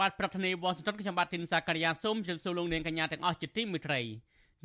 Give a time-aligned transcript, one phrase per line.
[0.00, 4.00] បាទប្រធានាទីវ៉ាស៊ីនតោនខ្ញុំបាទទីនសាករិយាសូមជម្រាបសួរលោកនាងកញ្ញាទាំងអស់ជាទីមេត្រី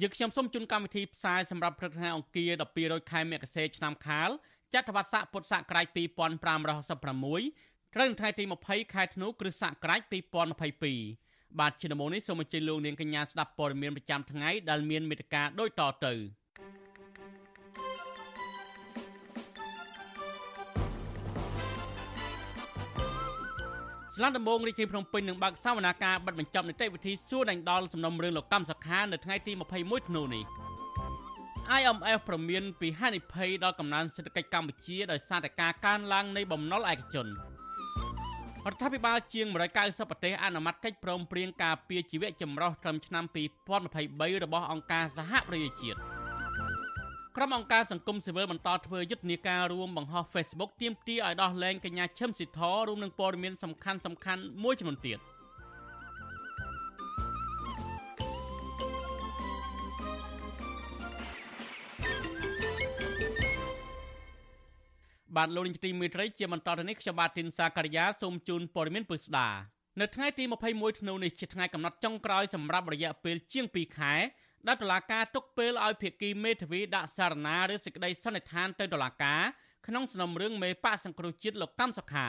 [0.01, 4.29] យើងខ្ញុំសូមជូនកម្មវិធីផ្សាយសម្រាប់ព្រឹកថ្ងៃអង្គារ12រោចខែមករាឆ្នាំខាល
[4.73, 10.01] ចត្វាស័កពុទ្ធសករាជ2566ត្រូវនៅថ្ងៃទី20ខែធ្នូគ្រិស្តសករាជ
[10.79, 16.13] 2022បាទជំនុំនេះសូមអញ្ជើញលោកនាងកញ្ញាស្ដាប់ព័ត៌មានប្រចាំថ្ងៃដែលមានមេត្តាដូចតទៅ
[24.19, 30.43] ស្លានដំបងរាជធានីភ្នំពេញនឹងបើកសវនាការបិទបញ្ចប់នីតិវិធីសួរដេញដោលសំណុំរឿងលោកកម្មសខានៅថ្ងៃទី21ធ្នូនេះ
[31.79, 39.47] IMF ប្រមានពីហានិភ័យដល់កំណើនសេដ្ឋកិច្ចកម្ពុជាដោយសារតែការកើនឡើងនៃបំណុលឯកជនរដ្ឋាភិបាលជាង
[39.79, 43.23] 190ប្រទេសអនុម័តកិច្ចព្រមព្រៀងការពារជីវៈចម្រុះត្រឹមឆ្នាំ
[43.83, 46.18] 2023របស់អង្គការសហប្រជាជាតិ
[47.37, 55.19] ក្រុមអង្គការសង្គមស៊ីវិលបន្តធ្វើយុទ្ធនាការរួមបង្ហោះ Facebook ទាមទារឲ្យដោះលែងកញ្ញាឈឹមស៊ីធរួមនឹងព័ត៌មានសំខាន់សំខាន់មួយចំនួនទៀត
[65.35, 69.49] បាទលោកនាយកទីមេត្រីជាបន្តទៅនេះខ្ញុំបាទទីនសាការីយ៉ាសូមជូនព័ត៌មានពិស្ដា
[69.99, 74.13] នៅថ្ងៃទី21ធ្នូនេះជាថ្ងៃកំណត់ចុងក្រោយសម្រាប់រយៈពេលជាង2ខែ
[74.67, 79.41] ដែលតុលាការទុកពេលឲ្យភាគីមេធាវីដាក់សារណាឬសេចក្តីសន្និដ្ឋានទៅតុលាការ
[79.87, 82.27] ក្នុងសំណុំរឿងមេបកសង្គ្រោះជាតិលោកកម្មសុខា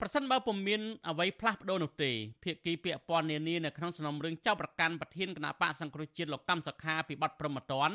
[0.00, 2.10] ប្រសិនបើពុំមានអ្វីផ្លាស់ប្ដូរនោះទេ
[2.44, 7.90] ភាគីពាក់ព័ន្ធនានានៅក្នុងសំណុំរឿងចៅប្រកាន់ប្រធានគណៈបកសង្គ្រោះជាតិលោកកម្មសុខាពីបទប្រមត្តន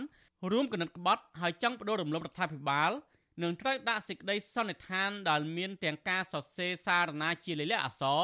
[0.52, 2.91] រួមគណិតក្បត់ហើយចង់បដូររំលំរដ្ឋាភិបាល
[3.44, 8.22] នឹងត្រូវដាក់សេចក្តីសន្និដ្ឋានដែលមានទាំងការសរសេរសារណាជាលិលាអក្សរ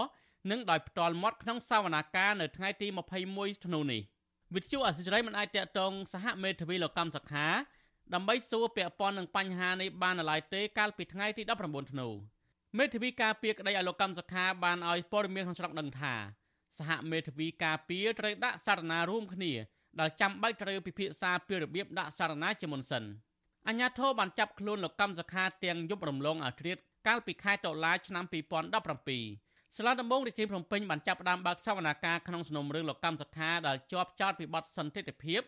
[0.52, 2.88] និងដោយផ្ទាល់មាត់ក្នុងសវនាការនៅថ្ងៃទី
[3.28, 4.02] 21ធ្នូនេះ
[4.56, 7.48] វិទ្យុអសិរ័យមិនអាចតកតងសហមេធាវីលោកកម្មសខា
[8.14, 12.08] ដើម្បីសួរពាក់ព័ន្ធនឹងបញ្ហានេះបាននៅឡើយទេកាលពីថ្ងៃទី19ធ្នូ
[12.78, 16.14] មេធាវីការពារក្តីឲ្យលោកកម្មសខាបានឲ្យព័ត៌មានក្នុងស្រុកដឹងថា
[16.78, 19.54] សហមេធាវីការពារត្រូវដាក់សារណារួមគ្នា
[20.00, 23.04] ដែលចាំបាច់ត្រូវពិភាក្សាពីរបៀបដាក់សារណាជាមុនសិន។
[23.68, 28.26] អញ្ញាធិបបានចាប់ខ្លួនលោកកម្មសខាទាំងយប់រំលងអាត្រិតកាលពីខែតុលាឆ្នាំ
[28.90, 35.42] 2017 សាលាដំបងរាជធានីភ្នំពេញបានចាប់ផ្ដើមបើកសវនាការក្នុងសំណុំរឿងលោកកម្មសខាដែលជាប់ចោទពីបទសន្តិទិភាព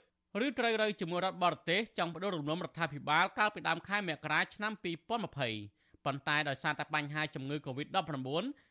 [0.46, 4.74] ឬត្រូវរើជាមួយរដ្ឋបរទេសចង់បដូររំលំរដ្ឋាភិបាលកាលពីដើមខែមករាឆ្នាំ
[5.40, 7.98] 2020ប៉ុន្តែដោយសារតែបញ្ហាជំងឺ Covid-19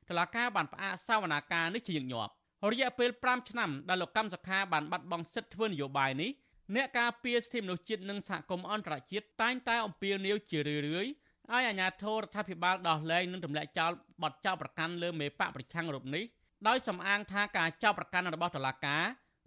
[0.09, 2.33] តុលាការបានផ្អាកសវនាការនេះជាញឹកញាប់
[2.73, 6.31] រយៈពេល5ឆ្នាំដែលលោកកម្មសខាបានបាត់បង់សិទ្ធិធ្វើនយោបាយនេះ
[6.75, 11.13] អ្នកការពារសិទ្ធិមនុស្សជាតិនិងសហគមន៍អន្តរជាតិតែងតែអំពាវនាវជារឿយៗ
[11.50, 13.92] ឲ្យអាជ្ញាធររដ្ឋាភិបាលដោះលែងនិងទម្លាក់ចោល
[14.22, 16.25] បទចោទប្រកាន់លើមេបកប្រឆាំងរូបនេះ
[16.69, 19.03] ដោយសំអាងថាការចោទប្រកាន់របស់តុលាការ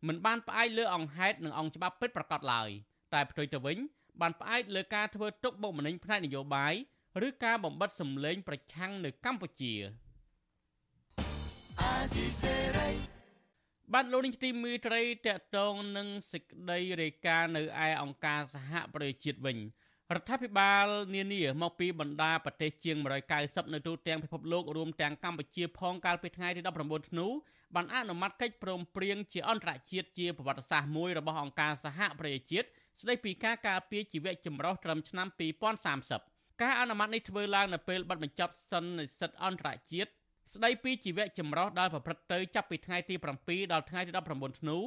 [0.08, 2.70] មិនបានផ្អែកលើអង្គហេតុនិងអង្គច្បាប់ពិតប្រាកដឡើយ
[3.14, 3.78] តែផ្ទុយទៅវិញ
[4.22, 6.74] បានផ្អែកលើការធ្វើទុកបុកម្នេញផ្នែកនយោបាយ
[7.28, 9.74] ឬការបំបិតសម្លេងប្រឆាំងនៅកម្ពុជា
[11.82, 12.90] អាស៊ីសេរី
[13.94, 19.58] បាទលោកនាងទីមេត្រីតកតងនឹងសេចក្តីរាយការណ៍នៅឯអង្គការសហប្រជាជាតិវិញ
[20.14, 20.86] រដ្ឋាភិបាល
[21.16, 22.98] នានាមកពីបណ្ដាប្រទេសជាង
[23.36, 27.28] 190នៅទូទាំងពិភពលោករួមទាំងកម្ពុជាផងកាលពីថ្ងៃទី19ធ្នូ
[27.76, 32.68] បានអនុម័តកិច្ចព្រមព្រៀងជាអន្តរជាតិជាប្រវត្តិសាស្ត្រមួយរបស់អង្គការសហប្រជាជាតិ
[33.02, 35.28] ស្តីពីការការពារជីវៈចម្រុះត្រឹមឆ្នាំ
[35.94, 40.10] 2030ការអនុម័តនេះធ្វើឡើងនៅពេលបិទបញ្ចប់សន្និសីទអន្តរជាតិ
[40.54, 44.78] ស្ដីពីជីវៈចម្រុះដែលប្រព្រឹត្តទៅចាប់ពីថ្ងៃទី7ដល់ថ្ងៃទី19ធ្នូ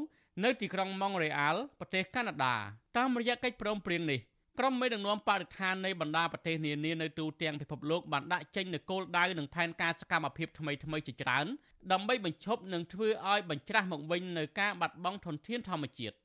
[0.44, 2.54] នៅទីក្រុងម៉ុងរ៉េអាល់ប្រទេសកាណាដា
[2.96, 4.20] តាមរយៈកិច្ចព្រមព្រៀងនេះ
[4.58, 11.46] ក្រុមមេដឹកនាំបរិស្ថាននៃបណ្ដាប្រទេសនានានៅទូទាំងពិភពលោកបានដាក់ចេញនូវគោលដៅនិងផែនការសកម្មភាពថ្មីៗជាច្រើន
[11.92, 16.16] ដើម្បីបញ្ឈប់និងធ្វើឲ្យបញ្ច្រាស់មកវិញនូវការបាត់បង់ធនធានធម្មជាតិ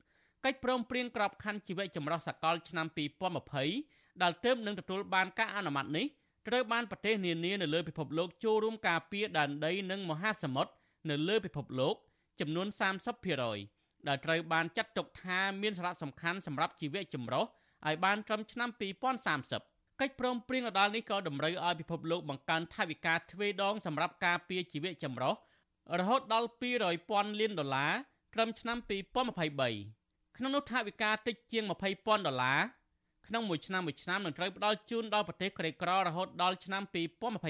[0.44, 2.86] កិច្ចព្រមព្រៀងក្របខ័ណ្ឌជីវៈចម្រុះសកលឆ្នាំ
[3.54, 6.06] 2020ដែលទើបនឹងទទួលបានការអនុម័តនេះ
[6.48, 10.72] ត្រូវបានប្រទេសនានានៅលើពិភពលោកចូលរួមការពារដែនដីនិងមហាសមុទ្រ
[11.10, 11.94] នៅលើពិភពលោក
[12.40, 12.66] ចំនួន
[13.38, 17.46] 30%ដែលត្រូវបានចាត់ទុកថាមានសារៈសំខាន់សម្រាប់ជីវៈចម្រុះ
[17.88, 18.68] ឲ្យបានត្រឹមឆ្នាំ
[19.34, 25.34] 2030កិច្ចព្រមព្រៀងដដាលនេះក៏តម្រូវឲ្យពិភពលោកបង្កើនថវិកាទ្វេដងសម្រាប់ការពារជីវៈចម្រុះ
[26.00, 26.48] រហូតដល់
[26.94, 27.92] 200,000លានដុល្លារ
[28.34, 31.64] ត្រឹមឆ្នាំ2023ក្នុងនោះថវិកាតិចជាង
[31.94, 32.60] 20,000ដុល្លារ
[33.26, 36.82] ក្នុងមួយឆ្នាំមួយឆ្នាំនឹងត្រូវផ្ដល់ជូនដល់ប្រទេសក្រីក្ររហូតដល់ឆ្នាំ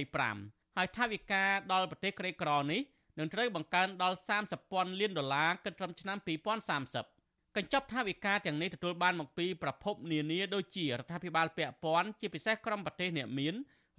[0.04, 2.80] 2025ហើយថវិកាដល់ប្រទេសក្រីក្រនេះ
[3.19, 4.16] នឹងត្រូវបង្កើនដល់
[4.58, 7.24] 30,000លានដុល្លារគិតត្រឹមឆ្នាំ2030
[7.58, 13.54] កញ្ចប់ថវិកាទាំងនេះទទួលបានមកពីប្រភពនានាដូចជារដ្ឋាភិបាលពាក់ព័ន្ធជាពិសេសក្រុមប្រទេសអ្នកមាន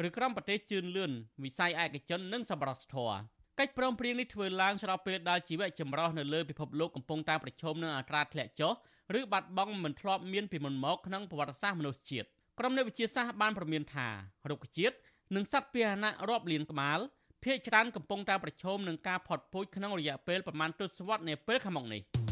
[0.08, 1.12] ឬក្រុមប្រទេសជឿនលឿន
[1.44, 3.18] វិស័យឯកជននិងសម្រាប់ធម៌
[3.60, 8.74] កិច្ចព្រមព្រៀងនេះធ្វើឡើងស្របពេលដែលជីវៈចម្រុះនៅលើពិភពលោកកំពុងតែប្រឈមនឹងអត្រាធ្លាក់ចុះ
[9.20, 12.28] ឬបាត់បង់មិនធ្លាប់មានពីមុនមកក្នុងប្រវត្តិសាស្ត្រមនុស្សជាតិ
[12.60, 14.08] ក្រុមអ្នកវិទ្យាសាស្ត្របានប្រមានថា
[14.50, 14.96] រុក្ខជាតិ
[15.36, 17.00] និងសត្វពាហនៈរាប់លានក្បាល
[17.44, 22.25] ភាគច្រើនកំពុងតែប្រឈមនឹងការផុតពូជក្នុងរយៈពេលប្រមាណទសវត្សរ៍នាពេលខាងមុខនេះ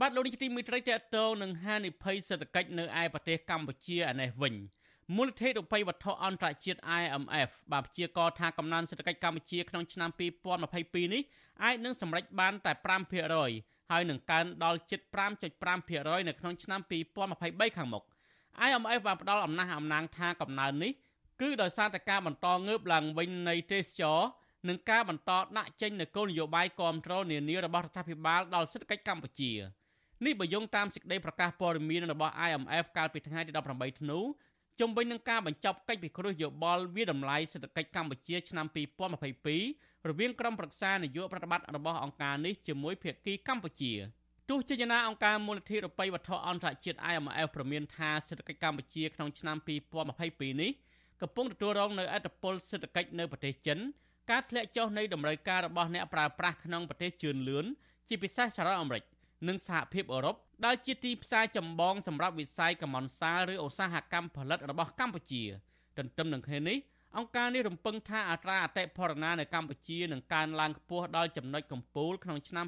[0.00, 4.54] បាទលោកនេះទីមួយត្រីតកតងនឹងហានិភ័យសេដ្ឋកិច្ចនៅឯប្រទេសកម្ពុជាឯនេះវិញ
[5.16, 10.10] មូលនិធិរំពៃវត្ថុអន្តរជាតិ IMF បានព្យាករថាកំណើនសេដ្ឋកិច្ចកម្ពុជាក្នុងឆ្នាំ
[10.60, 11.22] 2022នេះ
[11.64, 12.72] អាចនឹងសម្រេចបានតែ
[13.32, 15.00] 5%ហើយនឹងកើនដល់ជិត
[15.64, 16.80] 5.5%នៅក្នុងឆ្នាំ
[17.28, 18.04] 2023ខាងមុខ
[18.66, 20.92] IMF បានផ្ដល់អំណះអំណាងថាកំណើននេះ
[21.40, 24.20] គឺដោយសារតែការបន្តងើបឡើងវិញនៃទេសចរ
[24.68, 29.52] និងការបន្តដាក់ចេញនូវគោលនយោបាយគ្រប់គ្រងនានារបស់រដ្ឋាភិបាលដល់សេដ្ឋកិច្ចកម្ពុជា
[30.24, 34.20] នេះបើយោងតាមសេចក្តីប្រកាសព័ត៌មានរបស់ IMF កាលពីថ្ងៃទី18ធ្នូ
[34.80, 38.66] ជំវិញនឹងការបញ្ចប់កិច្ចពិគ្រោះយោបល់វាតម្លៃសេដ្ឋកិច្ចកម្ពុជាឆ្នាំ
[39.36, 43.92] 2022រវាងក្រុមប្រឹក្សានយោបាយប្រតិបត្តិរបស់អង្គការនេះជាមួយភាគីកម្ពុជា
[44.50, 49.56] ទោះជាយ៉ាងណាអង្គការមូលនិធិរប៉ីវត្ថុអន្តរជាតិ IMF ប្រមានថាសេដ្ឋកិច្ចកម្ពុជាក្នុងឆ្នាំ
[50.06, 50.72] 2022នេះ
[51.22, 53.78] កំពុងទទួលរងនូវឥទ្ធិពលសេដ្ឋកិច្ចនៅប្រទេសចិន
[54.30, 57.66] ការធ្លាក់ចុះនៃតម្រូវការរបស់អ្នកប្រើប្រាស់ក្នុងប្រទេសជឿនលឿន
[58.08, 59.04] ជាពិសេសសហរដ្ឋអាមេរិក
[59.48, 65.42] និងសហភាពអឺរ៉ុបដែលជាទីផ្សារចម្បងសម្រាប់វិស័យកម្មន្តសាលឬឧស្សាហកម្មផលិតរបស់កម្ពុជា
[65.98, 66.78] ទន្ទឹមនឹងគ្នានេះ
[67.16, 72.66] អង្គការនេះរំពឹងថាអត្រាអតិផរណានៅកម្ពុជានឹងកើនឡើងខ្ពស់ដល់ចំណុចកំពូលក្នុងឆ្នាំ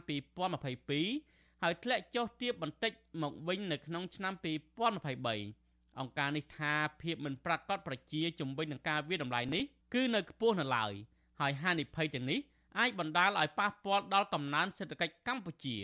[0.81, 2.93] 2022ហើយធ្លាក់ចុះទាបបន្តិច
[3.23, 5.68] មកវិញនៅក្នុងឆ្នាំ2023
[6.01, 9.63] អង្គការនេះថាភាពមិនប្រាកដប្រជាជំវិញនឹងការវាតម្លៃនេះ
[9.95, 10.93] គឺនៅខ្ពស់នៅឡើយ
[11.41, 12.39] ហើយហានិភ័យទាំងនេះ
[12.79, 15.77] អាចបណ្ដាលឲ្យប៉ះពាល់ដល់កំណើនសេដ្ឋកិច្ចកម្ពុជា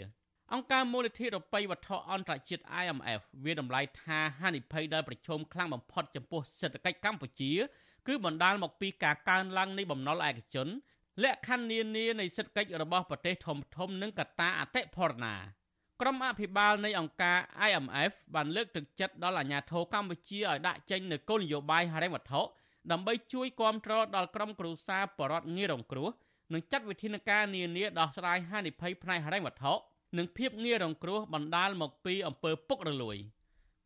[0.53, 7.53] អង្គការមូលនិធិរប៉ីវត្ថុអន្តរជាតិ IMF វាតម្លៃថាហានិភ័យដែលប្រឈមខ្លាំងបំផុតចំពោះសេដ្ឋកិច្ចកម្ពុជា
[8.07, 10.69] គឺបណ្ដាលមកពីការកើនឡើងនៃបំណុលឯកជន
[11.23, 15.35] លក្ខខណ្ឌនានានៃសេដ្ឋកិច្ចរបស់ប្រទេសធំធំនិងកត្តាអតិផរណា
[16.00, 17.38] ក្រុមអភិបាលនៃអង្គការ
[17.69, 22.41] IMF បានលើកទឹកចិត្តដល់អាជ្ញាធរកម្ពុជាឲ្យដាក់ចេញនូវគោលនយោបាយហិរញ្ញវត្ថុ
[22.93, 26.08] ដើម្បីជួយគាំទ្រដល់ក្រុមគ្រួសារបរតងាយរងគ្រោះ
[26.52, 29.73] និងចាត់វិធានការនានាដោះស្រាយហានិភ័យផ្នែកហិរញ្ញវត្ថុ
[30.19, 33.17] និងភាពងាយរងគ្រោះបណ្ដាលមកពីអំពើពុករលួយ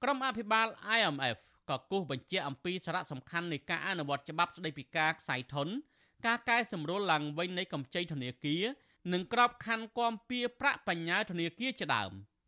[0.03, 0.67] ក្រុមអភិបាល
[0.99, 1.39] IMF
[1.71, 5.69] ក៏គូសបញ្ជាក់អំពីសារៈសំខាន់នៃការអនុវត្តច្បាប់ស្តីពីការខ្សែធន
[6.27, 8.65] ការកែសម្រួលឡើងវិញនៃកម្ចីធនាគារ
[9.13, 12.13] និងក្របខ័ណ្ឌគាំពៀប្រាក់បញ្ញើធនាគារជាដើម។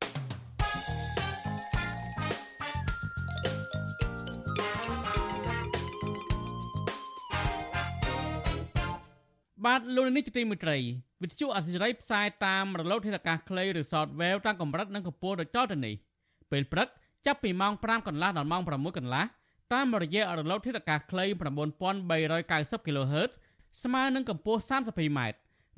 [9.67, 10.79] បាទលោកនេះជាទីមួយត្រី
[11.23, 15.95] វិទ្យុអសិរ័យផ្សាយតាមរលកធាតុអាកាសខ្លីឬ Shortwave តាមកម្រិតនិងកម្ពស់ដូចតទៅនេះ
[16.51, 16.89] ពេលព្រឹក
[17.27, 19.25] ចាប់ពីម៉ោង5កន្លះដល់ម៉ោង6កន្លះ
[19.73, 23.31] តាមរយៈរលកធាតុអាកាសខ្លី9390 kHz
[23.83, 25.21] ស្មើនឹងកម្ពស់ 32m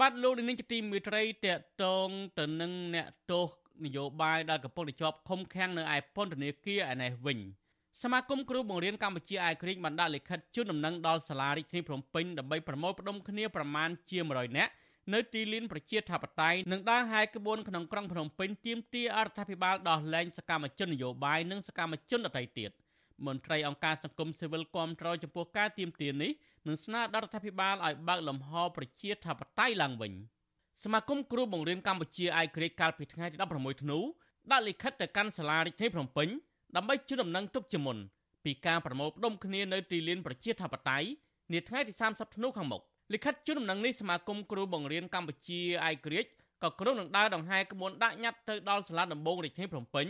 [0.00, 3.46] បាទលោកនាងជាទីមេត្រីតកតងទៅនឹងអ្នកទោស
[3.84, 7.38] នយោបាយដែលកំពុងតែជាប់ឃុំឃាំងនៅឯពន្ធនាគារឯនេះវិញ
[8.02, 14.72] សមាគមគ្រូបង្រៀនកម្ពុជាអាយក្រិចបានដាក់លិខិតជូនដំណឹងដល់សាលារាជធានីភ្នំពេញដើម្បីប្រមូលផ្ដុំគ្នាប្រមាណជា100នាក់
[15.14, 22.70] នៅទីលានប្រជាធិបតេយ្យនិងដើរហាយក្បួនក្នុងក្រុងភ្នំពេញទាមទារអរដ្ឋាភិបាលដោះលែងសកម្មជននយោបាយនិងសកម្មជនដទៃទៀត
[23.26, 26.30] មន្ត្រីអង្គការសង្គមស៊ីវិលគាំទ្រចំពោះការទាមទារនេះ
[26.66, 30.14] និងស្នើដល់រដ្ឋាភិបាលឲ្យបើកលំហប្រជាធិបតេយ្យឡើងវិញ។
[30.84, 33.98] សមាគមគ្រូបង្រៀនកម្ពុជាអាយក្រិចកាលពីថ្ងៃទី16ធ្នូ
[34.50, 36.28] ដាក់លិខិតទៅកាន់សាលារាជធានីភ្នំពេញ
[36.76, 37.96] ដើម្បីជូនដំណឹងទុកជាមុន
[38.44, 41.08] ពីការប្រមូលផ្ដុំគ្នានៅទីលានប្រជាធិបតេយ្យ
[41.52, 46.24] នាថ្ងៃទី30ធ្នូខាងមុខលិខិតជូនដំណឹងនេះសមាគមគ្រូបង្រៀនកម្ពុជាអាយក្រិច
[46.62, 50.06] ក៏ក្រុងនឹងដើរដង្ហែក្បួនដាក់ញត្តិទៅដល់សាលាដំបងរាជធានីភ្នំពេញ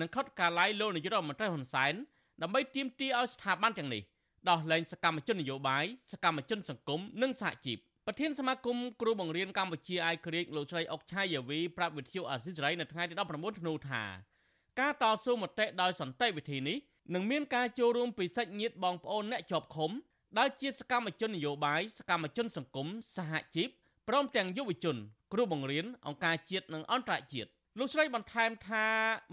[0.00, 1.94] និងខុតកាឡៃលោកនាយករដ្ឋមន្ត្រីហ៊ុនសែន
[2.42, 4.02] ដើម្បីទាមទារឲ្យស្ថាប័នទាំងនេះ
[4.48, 14.02] ដោះលែងសកម្មជននយោបាយសកម្មជនសង្គមនិងសហជីពប្រធានសមាគមគ្រូបង្រៀនកម្ពុជាអាយក្រិចលោកស្រីអុកឆាយាវីប្រាប់វិទ្យុអាស៊ីសេរីនៅថ្ងៃទី19ធ្នូថា
[14.80, 16.78] ការតស៊ូមតិដោយសន្តិវិធីនេះ
[17.14, 19.90] នឹងមានការចូលរួមពីសាច់ញាតិបងប្អូនអ្នកជាប់ឃុំ
[20.38, 23.68] ដែលជាសកម្មជននយោបាយសកម្មជនសង្គមសហជីព
[24.08, 24.96] ព្រមទាំងយុវជន
[25.32, 28.86] គ្រូបង្រៀនអង្គការជាតិនិងអន្តរជាតិលោកស្រីបន្ថែមថា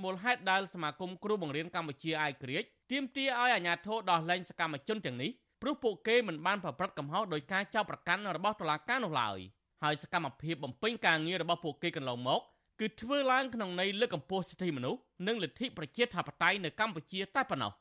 [0.04, 9.40] មូលហេតុដែលសមាគមគ្រូបង្រៀនកម្ពុជាអាយក្រិច ទាមទារឲ្យអាជ្ញាធរដោះលែងសកម្មជនទាំងនេះព្រោះពួកគេមិនបានប្រព្រឹត្តកំហុសដោយការចោទប្រកាន់របស់តុលាការនោះឡើយ
[9.84, 12.42] ហើយសកម្មភាពបំពេញការងាររបស់ពួកគេកន្លងមក
[12.80, 17.72] គឺធ្វើឡើងក្នុងន័យលើកកម្ពស់សិទ្ធិមនុស្សនិងលទ្ធិប្រជាធិបតេយ្យនៅកម្ពុជាតែប៉ុណ្ណោះ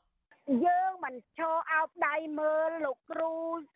[0.65, 3.33] យើង មិនឈរអោបដៃមើលលោកគ្រូ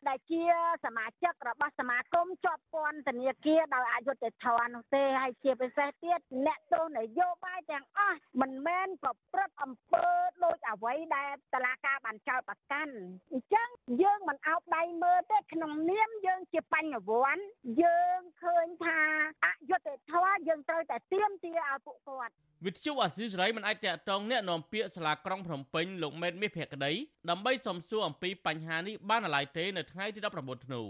[0.07, 0.43] ដែលជា
[0.85, 10.07] សមាជិករបស់សមាគមជាប់ពន្ធនាគារដោយអយុត្តិធម៌នោះទេហើយជាពិសេសទៀតអ្នកទោសនយោបាយទាំងអស់មិនមែនប្រព្រឹត្តអំពើ
[10.43, 12.93] ដូចអ្វីដែលតឡាការបានចោទប្រកាន់
[13.31, 13.67] អញ្ចឹង
[14.01, 17.43] យើងមិនអោបដៃមើលទេក្នុងនាមយើងជាបញ្ញវន្ត
[17.83, 18.99] យើងឃើញថា
[19.45, 22.33] អយុត្តិធម៌យើងត្រូវតែទៀមទាឲ្យពួកគាត់
[22.65, 26.91] វិទ្យុអាស៊ីសេរីមិនអាចតាក់ទងអ្នកនាំពាក្យសាលាក្រុងភ្នំពេញលោកមេតមាសភក្តី
[27.29, 30.81] ដើម្បីសំសួរអំពីបញ្ហានេះបានឡើយទេនៅថ្ងៃទី19ធ្នូ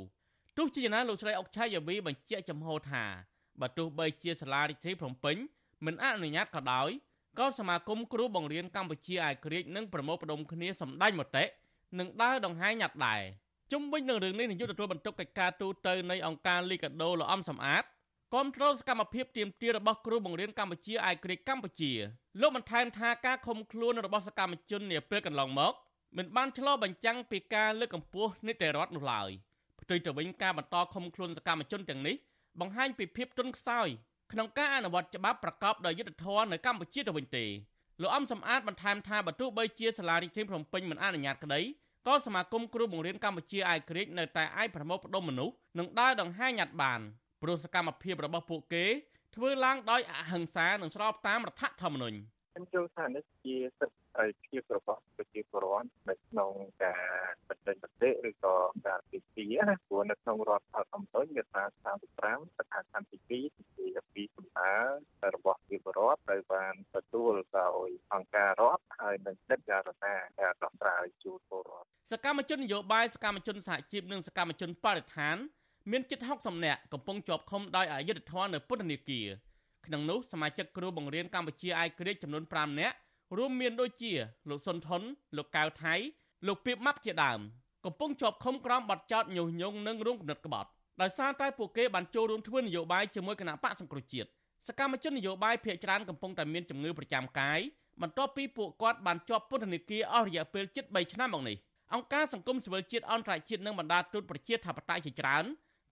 [0.58, 3.04] ទោះជាយ៉ាងណាលោកស្រីអុកឆៃយាវីបញ្ជាក់ចំហថា
[3.62, 5.36] បើទោះបីជាសាលារដ្ឋាភិបាលភ្នំពេញ
[5.86, 6.90] មិនអនុញ្ញាតក៏ដោយ
[7.40, 11.46] ក៏សមាគមគ្រូបង្រៀនកម្ពុជាអាយក្រិចនិងប្រមូលផ្ដុំគ្នាសម្ដែងមតិ
[12.00, 13.22] និងដើរដង្ហែញ៉ាត់ដែរ
[13.72, 17.84] ជុំវិញនឹងរឿងនេះនាយកទទួលបន្ទុកកិច្ចការទូតនៅអង្គការលីកាដូលោកអំសំអាត
[18.34, 21.92] គាំទ្រសកម្មភាពទៀមទារបស់គ្រូបង្រៀនកម្ពុជាឯករាជ្យកម្ពុជា
[22.42, 25.74] លោកបន្ថែមថាការឃុំខ្លួនរបស់សកម្មជននាពេលកន្លងមក
[26.18, 29.30] មិនបានឆ្លុះបញ្ចាំងពីការលើកកម្ពស់នីតិរដ្ឋនោះឡើយ
[29.82, 32.16] ផ្ទុយទៅវិញការបន្តឃុំខ្លួនសកម្មជនទាំងនេះ
[32.60, 33.88] បង្ហាញពីភាពទន់ខ្សោយ
[34.32, 37.46] ក្នុងការអនុវត្តច្បាប់ប្រកបដោយយុត្តិធម៌នៅកម្ពុជាទៅវិញទេ
[38.02, 41.62] លោកអំសំអាតបន្ថែមថាបើទោះបីជាសាលារដ្ឋាភិបាលភ្នំពេញមិនអនុញ្ញាតក្តី
[42.08, 47.02] ក៏សមាគមគ្រូបង្រៀនកម្ពុជាអាយក្រិចនៅតែអាចប្រមូលផ្ដុំមនុស្សនិងដើរដង្ហែញ៉ាត់បាន
[47.42, 48.86] ព្រោះសកម្មភាពរបស់ពួកគេ
[49.36, 52.18] ធ្វើឡើងដោយអហិង្សានិងស្របតាមរដ្ឋធម្មនុញ្ញ
[52.54, 56.52] ខ្ញុំយល់ថានេះជាសិទ្ធិភាពរបស់ប្រជាពលរដ្ឋនៅក្នុង
[56.84, 57.02] ការ
[57.50, 58.56] បញ្ចេញមតិឬក៏
[58.88, 64.74] ការទីទីណាព្រោះនៅក្នុងរដ្ឋធម្មនុញ្ញមាត្រា35ស្ថានភាពទី2ទីពីសំណើ
[65.36, 75.38] របស់ប្រជាពលរដ្ឋត្រូវបានទទួលដោយអង្គការរដ្ឋហើយនឹងដឹកការណាការដោះស្រាយជូនពលរដ្ឋសកម្មជននយោបាយសកម្មជនសហជីពនិងសកម្មជនបរិស្ថាន
[75.92, 79.28] មានជិត60នាក់កំពុងជាប់ឃុំដោយអយុត្តិធម៌នៅពន្ធនាគារ
[79.86, 82.96] ក្នុងនោះសមាជិកគ្រូបង្រៀនកម្ពុជាអាយក្រិចចំនួន5នាក់
[83.38, 84.14] រួមមានដូចជា
[84.50, 85.02] លោកសុនថុន
[85.38, 85.96] លោកកៅថៃ
[86.48, 87.40] លោកពីបម៉ាប់ជាដើម
[87.86, 90.70] កំពុងជាប់ឃុំក្រោមបទចោទញុះញង់និងរួមគំនិតក្បត់
[91.02, 94.30] ដោយសារតែពួកគេបានចូលរួមធ្វើនយោបាយជាមួយគណៈបកសង្គ្រោះជាតិ
[94.68, 97.60] សកម្មជននយោបាយភ ieck ច្រើនកំពុងតែមានជំងឺប្រចាំកាយ
[98.02, 101.58] បន្ទាប់ពីពួកគាត់បានជាប់ពន្ធនាគារអស់រយៈពេលជិត3ឆ្នាំមកនេះ
[101.94, 105.46] អង្គការសង្គមស៊ីវិលជាតិអន្តរជាតិនិងបណ្ដាទូតប្រជាធិបតេយ្យជាច្រើន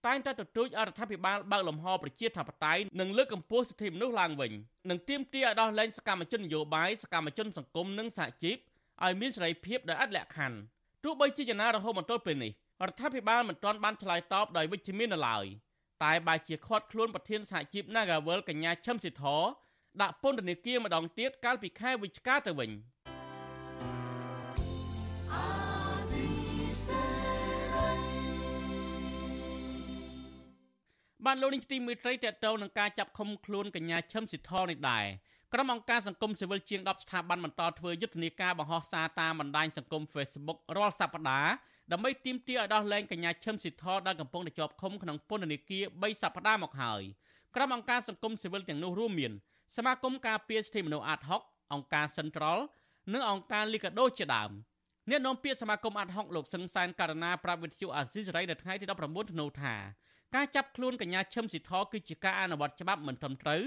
[0.06, 4.52] តែងតែទទូចអរដ្ឋាភិបាលបើកលំហប្រជាធិបតេយ្យនិងលើកកម្ពស់សិទ្ធិមនុស្សឡើងវិញ
[4.90, 8.56] និងទាមទារឲ្យដោះលែងសកម្មជននយោបាយសកម្មជនសង្គមនិងសហជីព
[9.04, 10.58] ឲ្យមានសេរីភាពដោយឥតលក្ខខណ្ឌ
[11.04, 12.52] ទោះបីជាយ៉ាងណារហូតមកទល់ពេលនេះ
[12.86, 15.44] រដ្ឋាភិបាលមិនទាន់បានឆ្លើយតបដោយវិជ្ជមាននៅឡើយ
[16.04, 19.24] តែបែរជាខាត់ខ្លួនប្រធានសហជីព Nagawal កញ្ញាឈឹមសិទ្ធ
[20.00, 22.70] ដាក់ពន្ធនាគារម្ដងទៀតកាលពីខែវិច្ឆិកាទៅវិញ។
[31.26, 35.04] បានលោកនេះទីមេត្រីតេតតងនឹងការចាប់ឃុំខ្លួនកញ្ញាឈឹមស៊ីថនេះដែរ
[35.52, 41.52] ក្រុមអង្គការសង្គមស៊ីវិលជាង10ស្ថាប័នបន្តធ្វើយុទ្ធនាការបង្ហោះសារតាមបណ្ដាញសង្គម Facebook រាល់សប្តាហ៍
[41.92, 47.02] ដើម្បីទាមទារឲ្យដោះលែងកញ្ញាឈឹមស៊ីថដែលកំពុងតែជាប់ឃុំក្នុងពន្ធនាគារ3សប្តាហ៍មកហើយ
[47.54, 49.32] ក្រុមអង្គការសង្គមស៊ីវិលទាំងនោះរួមមាន
[49.76, 52.58] សមាគមការពារសិទ្ធិមនុស្សអាត6អង្គការ Central
[53.12, 54.50] និងអង្គការ Liga do ជាដើម
[55.10, 59.74] អ្នកនាំពាក្យសមាគមអាត6លោកសឹងសានករណាប្រាប់វិទ្យុអាស៊ីសេរីនៅថ្ងៃទី19ធ្នូថា
[60.34, 63.62] ការចាប់ខ្លួនកញ្ញាឈឹមស៊ីធគឺជាការអនុវត្តច្បាប់មិនត្រឹមត្រូវ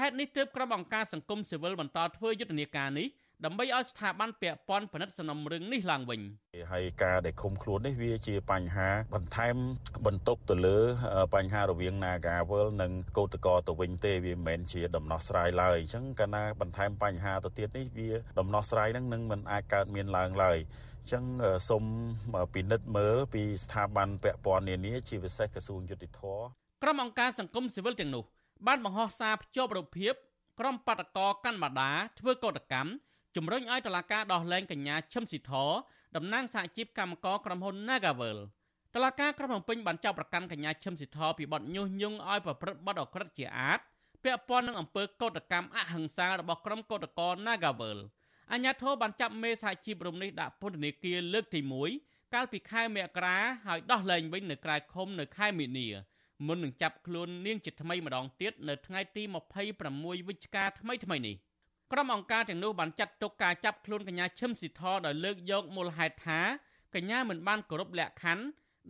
[0.00, 3.06] ហេតុនេះទើបក្រុមអង្គការសង្គមស៊ីវិលបន្តធ្វើយុទ្ធនាការនេះ
[3.44, 6.20] ដើម្បីឲ្យស្ថាប័នពាក់ព័ន្ធពិនិត្យសំណុំរឿងនេះឡើងវិញ
[6.72, 9.56] ហើយការដែលឃុំខ្លួននេះវាជាបញ្ហាបន្ថែម
[10.06, 10.76] បន្ទុកទៅលើ
[11.34, 20.58] បញ្ហារវាង Nagawal និងកោតកោទៅវិញទេវាមិនមែនជាដំណោះស្រាយឡើយអញ្ចឹងកាលណាបន្ថែមបញ្ហាទៅទៀតនេះវាដំណោះស្រាយនឹងនឹងមិនអាចកើតមានឡើងឡើយ
[21.12, 21.24] ចឹង
[21.68, 21.84] សូម
[22.54, 26.20] ពិនិត្យមើលពីស្ថាប័នពាក់ព័ន្ធនានាជាពិសេសក្រសួងយុតិធធ
[26.82, 28.24] ក្រុមអង្គការសង្គមស៊ីវិលទាំងនោះ
[28.66, 30.14] បានបង្ហោះសារភ្ជាប់រូបភាព
[30.60, 32.90] ក្រុមបាតកោកាន់បាដាធ្វើកោតកម្ម
[33.36, 35.52] ជំរុញឲ្យតុលាការដោះលែងកញ្ញាឈឹមស៊ីធ
[36.16, 38.38] តំណាងសហជីពកម្មករក្រុមហ៊ុន Nagavel
[38.94, 43.80] តុលាការក្រុងភ្នំពេញបានចោទប្រកាន់កញ្ញាឈឹមស៊ីធពីបទញុះញង់ឲ្យប្រព្រឹត្តបទអក្រិតជាអាត
[44.24, 47.98] ពាក់ព័ន្ធនឹងអំពើកោតកម្មអហិង្សារបស់ក្រុមកោតក្រ Nagavel
[48.52, 51.60] អាញាធរបានចាប់មេសហជីពរំនេះដាក់ពន្ធនាគារលើកទី
[51.96, 55.88] 1កាលពីខែមករាហើយដោះលែងវិញនៅក្រៅឃុំនៅខែមីនា
[56.46, 59.22] មុននឹងចាប់ខ្លួននាងជាថ្មីម្ដងទៀតនៅថ្ងៃទី
[59.76, 61.36] 26វិច្ឆិកាថ្មីថ្មីនេះ
[61.92, 66.40] ក្រុមអង្គការទាំងនោះបានចាត់ទុកការចាប់ខ្លួនកញ្ញាឈឹមស៊ីធដោយលើកយកមូលហេតុថា
[66.94, 68.44] កញ្ញាមិនបានគោរពលក្ខខណ្ឌ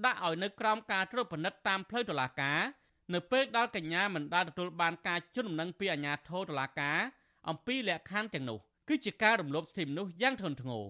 [0.04, 2.60] ដាក់ឲ្យនៅក្រោមការត្រួតពិនិត្យតាមផ្លូវតុលាការ
[3.14, 6.98] នៅពេលដែលកញ្ញាមិនដែលទទួលបានការជន់ដំណឹងពីអាជ្ញាធរតុលាការ
[7.48, 8.58] អំពីលក្ខខណ្ឌទាំងនោះ
[8.88, 10.84] គឺជាការរំលោភសិទ្ធិមនុស្សយ៉ាងធ្ងន់ធ្ងរ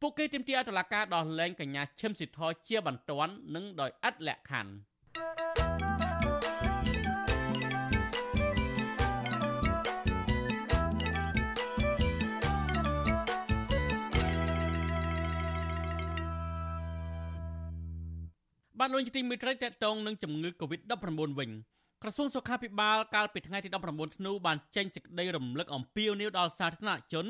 [0.00, 2.38] ពួកគេទាមទារឲ្យតុលាការដោះលែងកញ្ញាឈឹមស៊ីធ
[2.68, 5.39] ជាបន្ទាន់និងដោយឥតលក្ខខណ្ឌ
[18.82, 21.50] បានលោកទីមេត្រីតកតងនឹងជំងឺ Covid-19 វិញ
[22.02, 27.26] ក្រសួងសុខាភិបាលកាលពីថ្ងៃទី19ធ្នូបានចេញសេចក្តីរំលឹកអំពីនីវដល់សាធារណជន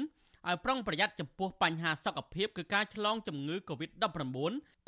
[0.48, 4.06] ឲ្យប្រុងប្រយ័ត្នចំពោះបញ្ហាសុខភាពគឺការឆ្លងជំងឺ Covid-19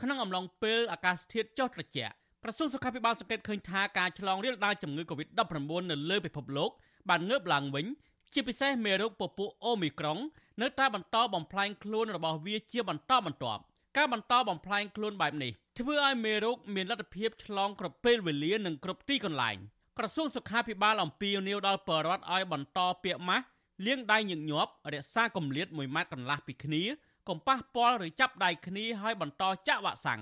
[0.00, 6.70] ក្នុងអំឡុងពេលអាកាសធាតុចុះត្រជាក់ក្រសួងសុខាភិបាលសង្កេតឃើញថាការឆ្លងរាលដាលជំងឺ Covid-19 នៅលើពិភពលោក
[7.10, 7.86] បានងើបឡើងវិញ
[8.32, 10.18] ជាពិសេសមេរោគពពួកអូមីក្រុង
[10.62, 13.62] នៅតែបន្តបំផ្លាញខ្លួនរបស់វាជាបន្តបន្ទាប់
[13.96, 19.56] ការបន្តបំផ្លាញខ្លួនបែបនេះធ្វើឲ្យមេរោគមានលទ្ធភាពឆ្លងគ្រប់ពេលវេលានិងគ្រប់ទីកន្លែង
[19.98, 23.44] ក្រសួងសុខាភិបាលអំពាវនាវដល់ប្រជាពលរដ្ឋឲ្យបន្តពាក្យម៉ាស់
[23.86, 26.82] លាងដៃញឹកញាប់រក្សាកម្រិត1ម៉ែត្រកន្លះពីគ្នា
[27.28, 30.20] កុំប៉ះពាល់ឬចាប់ដៃគ្នាឲ្យបន្តចាក់វ៉ាក់សាំង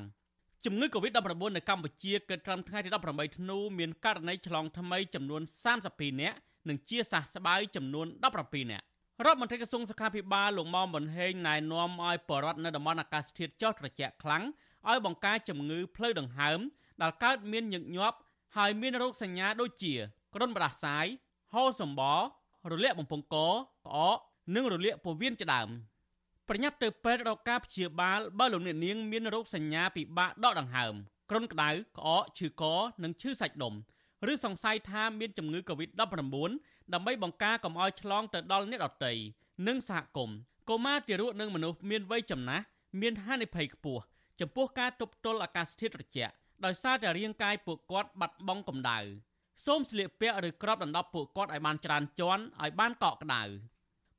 [0.65, 5.43] ជំងឺ Covid-19 នៅកម្ពុជាគិតត្រឹមថ្ងៃទី18ធ្នូមានករណីឆ្លងថ្មីចំនួន
[5.81, 6.37] 32នាក់
[6.69, 8.07] និងជាសះស្បើយចំនួន
[8.39, 8.87] 17នាក់
[9.27, 14.45] រដ្ឋមន្ត្រីក្រសួងសុខាភិបាលលោកមុំបន្ហេងណែនាំឲ្យបរដ្ឋនៅតំបន់អាកាសធាតុចុះត្រជាក់ខ្លាំង
[14.89, 16.61] ឲ្យបង្ការជំងឺផ្លូវដង្ហើម
[17.03, 18.17] ដែលកើតមានញឹកញាប់
[18.57, 19.95] ហើយមានរោគសញ្ញាដូចជា
[20.35, 21.07] គ្រុនផ្ដាសាយ
[21.55, 22.03] ហូរសម្ប
[22.71, 24.19] រលាកបំពង់កក្អក
[24.55, 25.69] និងរលាកពោះវៀនជាដើម
[26.49, 30.95] ប្រញាប់ទៅពេទ្យរកការព្យាបាលបើលោកអ្នកនាងមានរោគសញ្ញាពិបាកដកដង្ហើម
[31.31, 32.63] គ្រុនក្តៅក្អកឈឺក
[33.02, 33.75] និងឈឺសាច់ដុំ
[34.33, 36.50] ឬសង្ស័យថាមានជំងឺ Covid-19
[36.95, 39.13] ដើម្បីបង្ការកុំឲ្យឆ្លងទៅដល់អ្នកដទៃ
[39.67, 40.37] និងសហគមន៍
[40.69, 42.65] កុមារទារកនិងមនុស្សមានវ័យចំណាស់
[43.00, 44.03] មានហានិភ័យខ្ពស់
[44.41, 46.33] ចំពោះការទប់ទល់អាកាសធាតុត្រជាក់
[46.65, 48.99] ដោយសារតែរាងកាយពួកគាត់បាត់បង់កម្ដៅ
[49.67, 53.43] សូមស្លៀកពាក់ឬក្របដណ្ដប់ពួកគាត់ឲ្យបានច្រើនជាន់ឲ្យបានកក់ក្ដៅ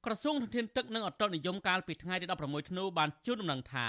[0.06, 3.88] ក្រសួងធនធានទឹកនិងអតុលនិយមកាលពីថ្ងៃទី16ធ្នូបានជូនដំណឹងថា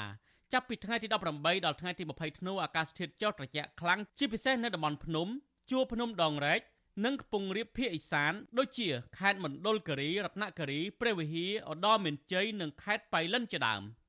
[0.53, 5.29] ចាប់ពីថ្ងៃទី18ដល់ថ្ងៃទី20ធ្នូអាកាសធាតុចុះត្រជាក់ខ្លាំងជាពិសេសនៅតំបន់ភ្នំ
[5.71, 6.61] ជួរភ្នំដងរែក
[7.05, 13.83] និងកំពង់រាបភាគឦសាន ដូចជាខេត្តមណ្ឌលគិរីរតនគិរីព្រះវិហារឧត្តរមានជ័យនិងខេត្តបៃលិនជាដើម។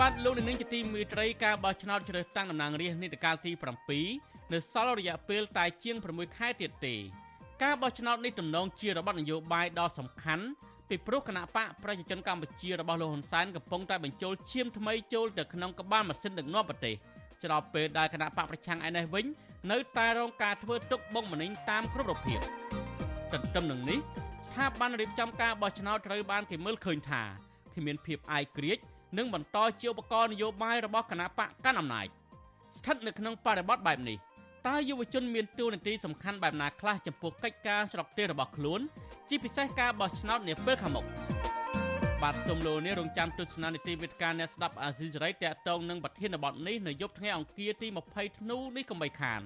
[0.00, 6.94] បាទលោកនាងជាទីមេត្រីការបោះឆ្នោតជ្រើសតាំងតំណាងរាស្ត្រនីតិកាលទី7 នៅសល់រយៈពេលតែជាង6ខែទៀតទេ
[7.62, 10.44] ការបោះឆ្នោតនេះទំនងជារបបនយោបាយដ៏សំខាន់
[10.88, 16.94] ពីព្រោះគណៈបកប្រជាជនកម្ពុជារបស់លោកហ៊ុនសែនកំពុងតែបញ្ចូលឈាមថ្មីចូលទៅក្នុងក្បាលម៉ាស៊ីនដឹកនាំប្រទេស
[17.44, 19.26] ច្របពេលដែលគណៈបកប្រឆាំងឯនេះវិញ
[19.70, 22.40] នៅតែរងការធ្វើទុកបុកម្នេញតាមគ្រប់របៀប
[23.32, 23.98] ទន្ទឹមនឹងនេះ
[24.46, 27.22] ស្ថាប័នរៀបចំការបោះឆ្នោតត្រូវបានគេមើលឃើញថា
[27.74, 28.78] គ្មានភាពអាយក្រិច
[29.18, 32.06] និងបន្តជាឧបករណ៍នយោបាយរបស់គណៈបកកាន់អំណាច
[32.78, 34.16] ស្ថិតនៅក្នុងបរិបទបែបនេះ
[34.66, 38.80] តើយុវជនមានតួនាទីសំខាន់បែបណាខ្លះចំពោះកិច្ចការស្រុកទេសរបស់ខ្លួន
[39.28, 41.04] ជាពិសេសការបោះឆ្នោតនាពេលខាងមុខ
[42.22, 49.40] បាទសូមលោកនេះរងចាំទស្សនានីតិវិទ្យាអ្នកស្ដាប់អាស៊ីសេរីតកតងនឹងប្រធានបទនេះនៅយប់ថ្ងៃអង្គារទី20ធ្នូនេះកុំបីខាន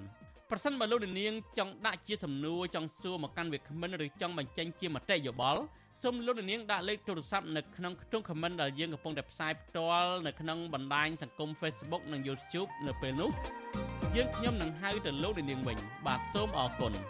[0.51, 5.63] ប្រសិនបើលោកនាងចង់ដាក់ជាសំណួរចង់សួរមកកាន់វាគ្មិនឬចង់បញ្ចេញជាមតិយោបល់
[6.03, 13.31] សូមលោកនាងដាក់លេខទូរស័ព្ទនៅក្នុងខ្ទង់ comment ដែលយើងកំពុងតែផ្សាយផ្ទាល់នៅក្នុងបណ្ដាញសង្គម Facebook និង YouTube នៅពេលនោះ
[14.17, 17.03] យើងខ្ញុំនឹងហៅទៅលោកនាងវិញបាទសូមអរគុណប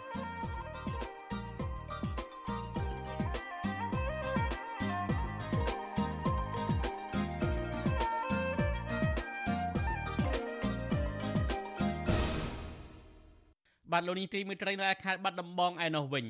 [13.97, 16.25] ាទលោកនាងទីមេត្រីនៅខេត្តបាត់ដំបងឯនោះវិញ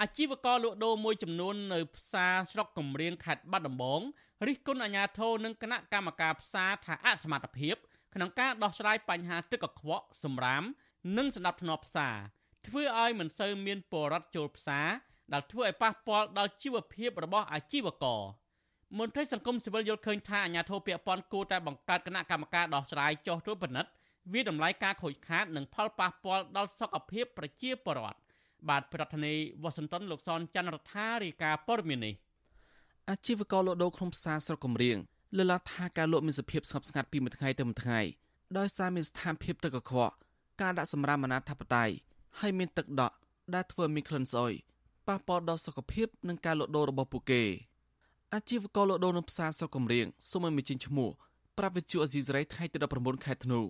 [0.00, 4.00] អាជីវករលក់ដូរមួយចំនួននៅផ្សារស្រុកកំរៀងខេត្តបាត់ដំបង
[4.46, 7.76] រិះគន់អាជ្ញាធរនិងគណៈកម្មការផ្សារថាអសមត្ថភាព
[8.16, 10.64] ក្នុងការដោះស្រាយបញ្ហាទឹកកខ្វក់សម្រាម
[11.16, 12.16] និងសណ្ដាប់ធ្នាប់ផ្សារ
[12.66, 14.88] ធ្វើឲ្យមិនសូវមានពលរដ្ឋចូលផ្សារ
[15.32, 18.22] ដែលធ្វើឲ្យប៉ះពាល់ដល់ជីវភាពរបស់អាជីវករ
[18.98, 23.90] មន្ត្រីសង្គមស៊ីវិលយល់ឃើញថាអាជ្ញាធរពាក់ព័ន្ធគួរតែបង្កើតគណៈកម្មការដោះស្រាយចោះត្រួតពិនិត្យ
[24.32, 28.18] វាតម្លៃការខូចខាតនិងផលប៉ះពាល់ដល់សុខភាពប្រជាពលរដ្ឋ
[28.68, 32.14] បាទប្រធានាធិបតីវ៉ាស៊ីនតោនលោកសនច័ន្ទរដ្ឋារាយការណ៍ព័ត៌មាននេះ
[33.10, 34.98] អាជីវករលក់ដូរក្នុងផ្សារស្រុកកំរៀង
[35.36, 38.00] លើកឡើងថាការលក់មានសភាពស្ងប់ស្ងាត់ពីមួយថ្ងៃទៅមួយថ្ងៃ
[38.58, 40.14] ដោយសារមានស្ថានភាពទឹកកខ្វក់
[40.60, 41.94] ការដាក់សម្រាមអាណាធិបតេយ្យ
[42.40, 43.14] ហើយមានទឹកដក់
[43.54, 44.52] ដែលធ្វើឲ្យមានក្លិនស្អុយ
[45.08, 47.42] ប៉ះពាល់ដល់សុខភាពនិងការលក់ដូររបស់ពួកគេ
[48.34, 51.10] អាជីវករលក់ដូរនៅផ្សារសុកកំរៀងសូមឲ្យមានឈ្មោះ
[51.58, 53.60] ប្រាប់វិទ្យុអេស៊ីសរ៉ៃថ្ងៃទី19ខែធ្នូ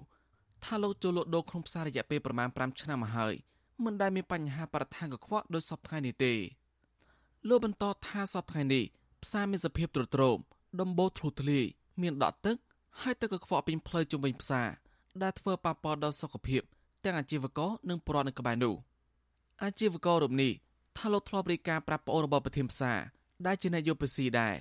[0.65, 3.35] ថាលោកចូលលក់ដូរក្នុងផ្សាររយៈពេលប្រមាណ5ឆ្នាំមកហើយ
[3.85, 6.35] មិនដែលមានបញ្ហាបរិស្ថានកខ្វក់ដោយសពថ្ងៃនេះទេ
[7.49, 8.85] លោកបន្តថាសពថ្ងៃនេះ
[9.23, 10.39] ផ្សារមានសភាពទ្រុឌទ្រោម
[10.81, 11.65] ដំបូលធ្លុះធ្លាយ
[12.03, 12.57] មានដក់ទឹក
[13.01, 14.69] ហើយទឹកកខ្វក់ពេញផ្លូវជុំវិញផ្សារ
[15.23, 16.63] ដែលធ្វើប៉ះពាល់ដល់សុខភាព
[17.05, 18.75] ទាំងអាជីវករនិងពលរដ្ឋនៅក្បែរនោះ
[19.65, 20.53] អាជីវកររូបនេះ
[20.97, 22.99] ថាលោកធ្លាប់រៀបការប្រាប់ប្អូនរបស់ប្រធានផ្សារ
[23.47, 24.55] ដែលជានាយកបស៊ីដែរ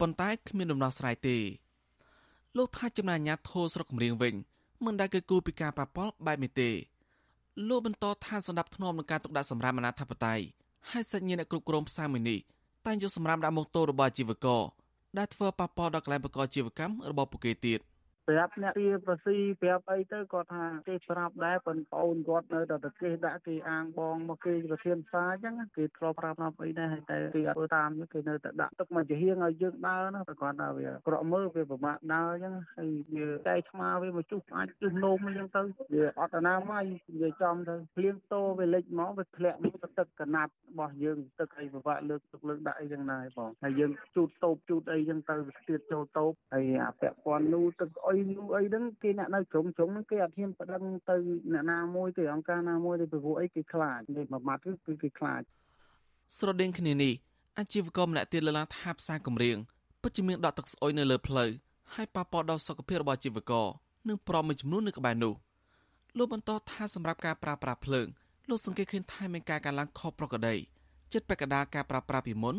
[0.00, 1.36] ប៉ុន្តែគ្មានដំណោះស្រាយទេ
[2.56, 4.34] លោកថាចំណាយអាញាធោស្រុកគម្រៀងវិញ
[4.84, 6.70] មិនដែលគេគូពីការប៉ះពាល់បែបនេះទេ
[7.68, 10.44] លោកបន្តថាសម្ដាប់ធ្នាប់នឹងការទុកដាក់សម្រាប់អាណាធិបតេយ្យ
[10.90, 12.38] ហើយសញ្ញាអ្នកគ្រប់គ្រងផ្សារមួយនេះ
[12.86, 14.62] តែងយកសម្រាប់ដាក់ម៉ូតូរបស់អាជីវករ
[15.18, 17.80] ដែលធ្វើប៉ះពាល់ដល់កន្លែងប្រកបអាជីវកម្មរបស់ពួកគេទៀត
[18.30, 35.62] ប្រាប់អ្នកពីប្រស៊ីប្រាប់អីទៅគាត់ថាគេប្រាប់ដែរប៉ុន្តែបងគាត់នៅតែប្រទេសដាក់គេអាងបងមកគេប្រធានផ្សារអញ្ចឹងគេធ្លាប់ប្រាប់មកអីដែរហើយតែគេអត់ធ្វើតាមគេនៅតែដាក់ទឹកមកជាហៀងឲ្យយើងដើរណាតែគាត់ថាវាក្រក់មើលវាពិបាកដើរអញ្ចឹងហើយវាតែឆ្មាវាមកជុះអាចជុះនោមអញ្ចឹងទៅ
[35.94, 36.84] វាអត់អនាម័យ
[37.20, 51.16] វាចំទៅភ្លៀងតោវាលិចមកវាធ្លាក់មកទឹកកណាត់របស់យើងទឹកអីពិបាកលើកទឹកលើកដាក់អីចឹងដែរបងហើយយើងជូតតូបជូតអីចឹងទៅវាស្ទាតចូលតូបហើយអាពាក់ព័ន្ធនោះទឹកអុយនោះអីហ្នឹងគេអ្នកនៅជ្រុងជ្រុងហ្នឹងគេអត់ហ៊ានប្តឹងទៅ
[51.52, 55.42] អ្នកណាមួយទេអង្គការណាមួយទេពីព្រោះអីគេខ្លាចនិយាយមួយម៉ាត់គឺគេខ្លាច
[56.38, 57.12] ស្រដៀងគ្នានេះ
[57.58, 59.56] អាជីវករម្នាក់ទៀតលើកឡើងថាផ្សារគម្រៀង
[60.02, 61.50] ពិតជាមានដក់ទឹកស្អុយនៅលើផ្លូវ
[61.94, 63.66] ហើយប៉ះពាល់ដល់សុខភាពរបស់អាជីវករ
[64.08, 65.34] និងប្រមមួយចំនួននៅក្បែរនោះ
[66.18, 68.06] លោកបន្តថាសម្រាប់ការប្រើប្រាស់ភ្លើង
[68.48, 70.54] លោកសង្កេតឃើញថាមានការកើនឡើងខុសប្រក្រតី
[71.12, 72.56] ចិត្តបកដាការប្រើប្រាស់ពីមុន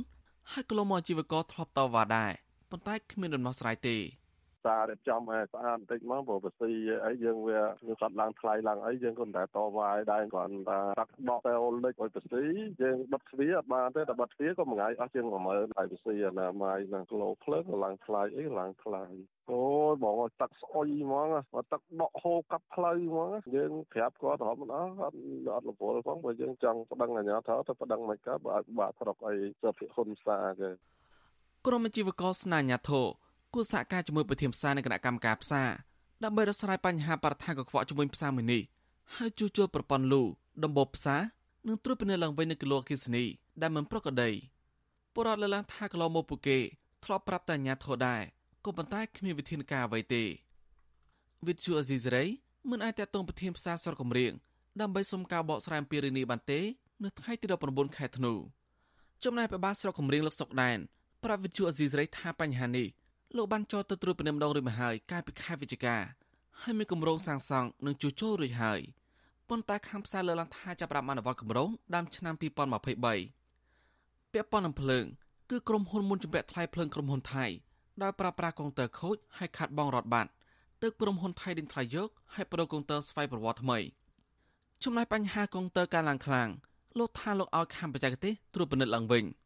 [0.52, 2.32] ហើយកន្លងមកអាជីវករធ្លាប់តវ៉ាដែរ
[2.70, 3.96] ប៉ុន្តែគ្មានដំណោះស្រាយទេ
[4.66, 6.72] សាររៀបចំឲ្យស្អាតបន្តិចមកព្រោះបស៊ី
[7.06, 12.44] អីយើងវាយើងគាត់ឡើងថ្លៃឡើងអីយើងគាត់តែតវ៉ាឲ្យដែរគាត់ថាតាក់ដកតែអូលិចឲ្យបស៊ី
[12.82, 19.04] យើងបិទទ្វារអត់បានទេតែបិទទ្វារក៏មួយថ្ងៃអស់ជាង10000ហើយបស៊ីអាណាម័យនឹងគីឡូភ្លើងក៏ឡើងថ្លៃអីឡើងថ្លៃ
[19.52, 25.18] អូយបងឲ្យទឹកស្អុយហ្មងបើទឹកដក់ហូរកាត់ផ្លូវហ្មងយើងប្រាប់គាត់រហូតមិនអស់អត់
[25.54, 30.70] អត់រវល់ផងបើយើងចង់ប្តឹងអាជ្ញាធរទៅប្តឹងមិនកើតបើអាចបាក់ស្រុកអីសភិហ៊ុនសាគេ
[31.68, 33.06] ក្រុមអាជីវករស្នាអាជ្ញាធរ
[33.54, 35.70] គួរសហការជាមួយប្រធានផ្សារនិងគណៈកម្មការផ្សារ
[36.24, 38.62] ដើម្បីដោះស្រាយបញ្ហាបរិស្ថានកខ្វក់ជំវិញផ្សារមួយនេះ
[39.16, 40.22] ហើយជួសជុលប្រព័ន្ធលូ
[40.64, 41.22] ដំបូលផ្សារ
[41.68, 43.24] និងត្រួតពិនិត្យឡើងវិញនៅគីឡូគីសនី
[43.62, 44.30] ដែលមិនប្រក្រតី
[45.14, 46.58] ពលរដ្ឋលើកឡើងថាកន្លងមកពួកគេ
[47.04, 48.22] ធ្លាប់ប្រាប់តែអាជ្ញាធរដែរ
[48.66, 50.24] ក៏ប៉ុន្តែគ្មានវិធានការអ្វីទេ
[51.48, 52.24] វិទ្យុអេស៊ីសរ៉ៃ
[52.70, 54.34] មិនអាចតតងប្រធានផ្សារស្រុកកំរៀង
[54.82, 56.60] ដើម្បីសុំការបកស្រាយអំពីរឿងនេះបានទេ
[57.04, 58.34] នៅថ្ងៃទី19ខែធ្នូ
[59.24, 60.78] ចំណែកប្របាលស្រុកកំរៀងលោកសុកដែន
[61.24, 62.88] ប្រាប់វិទ្យុអេស៊ីសរ៉ៃថាបញ្ហានេះ
[63.38, 65.96] លោកបានចោទទៅត្រួតពិនិត្យម្ដងរួចមកហើយកាលពីខែវិច្ឆិកា
[66.62, 68.80] ហើយមានគម្រោងសាងសង់និងជួសជុលរួចហើយ
[69.50, 75.06] ប៉ុន្តែខាងផ្សារលើកឡើងថាចាប់ផ្ដើមអនុវត្តគម្រោងដើមឆ្នាំ2023ពាក់ព័ន្ធនឹងភ្លើង
[75.50, 77.46] គឺក្រុមហ៊ុនមុនជំពាក់ថ្លៃភ្លើងក្រុមហ៊ុនថៃ
[78.04, 80.30] ដោយប្រើប្រាស់កុងទ័រខូចហើយខាត់បងរត់បាត់
[80.82, 83.80] ទើបក្រុមហ៊ុនថៃដេញថ្លៃយកហើយប្រដូរកុងទ័រស្វ័យប្រវត្តិថ្មី
[84.84, 86.50] ចំណែកបញ្ហាកុងទ័រកើនឡើងខ្លាំង
[86.98, 89.24] លោកថាលោកឲ្យខាងបច្ចេកទេសត្រួតពិនិត្យឡើងវិញ។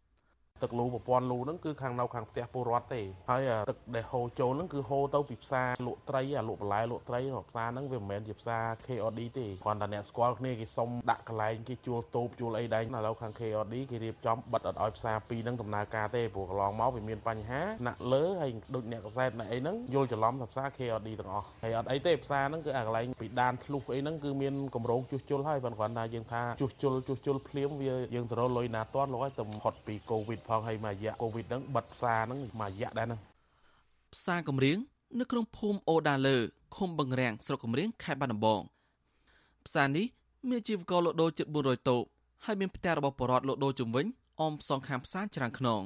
[0.64, 33.22] ទឹកលូប្រព័ន្ធលូហ្នឹងគឺខាងនៅខាងផ្ទះពលរដ្ឋទេហើយទឹកដែលហូរចូលហ្នឹងគឺហូរទៅពីផ្សារលក់ត្រីអាលក់បន្លែលក់ត្រីផ្សារហ្នឹងវាមិនមែនជាផ្សារ KOD ទេគ្រាន់តែអ្នកស្គាល់គ្នាគេសុំដាក់កន្លែងគេជួលតូបជួលអីដែរឥឡូវខាង KOD គេរៀបចំបិទអត់ឲ្យផ្សារពីរហ្នឹងដំណើរការទេព្រោះកន្លងមកវាមានបញ្ហាណាក់លើហើយដូចអ្នកកសែតអ្នកអីហ្នឹងយល់ច្រឡំថាផ្សារ KOD ទាំងអស់ហើយអត់អីទេផ្សារហ្នឹងគឺអាកន្លែងពីដានធ្លុះអីហ្នឹងគឺមានកម្រងជួសជុលហើយប៉ុន្តែគ្រាន់តែយើងថាជួសជុលជួសជុលភ្លាមវាយើងទៅរលុយណាតន់លោកឲ្យទៅផុតពី COVID ផងហើយមួយរយៈកូវីដហ្នឹងបិទផ្សារហ្នឹងមួយរយៈដែរហ្នឹង
[34.14, 34.78] ផ្សារកំរៀង
[35.20, 36.38] នៅក្នុងភូមិអូដាលើ
[36.76, 38.62] ឃុំបឹងរាំងស្រុកកំរៀងខេត្តបាត់ដំបង
[39.66, 40.06] ផ្សារនេះ
[40.50, 42.04] មានជីវករលក់ដូរជិត400តូប
[42.46, 44.06] ហើយមានផ្ទះរបស់បរតលក់ដូរជំវិញ
[44.42, 45.82] អមសងខាងផ្សារច្រើនខ្នង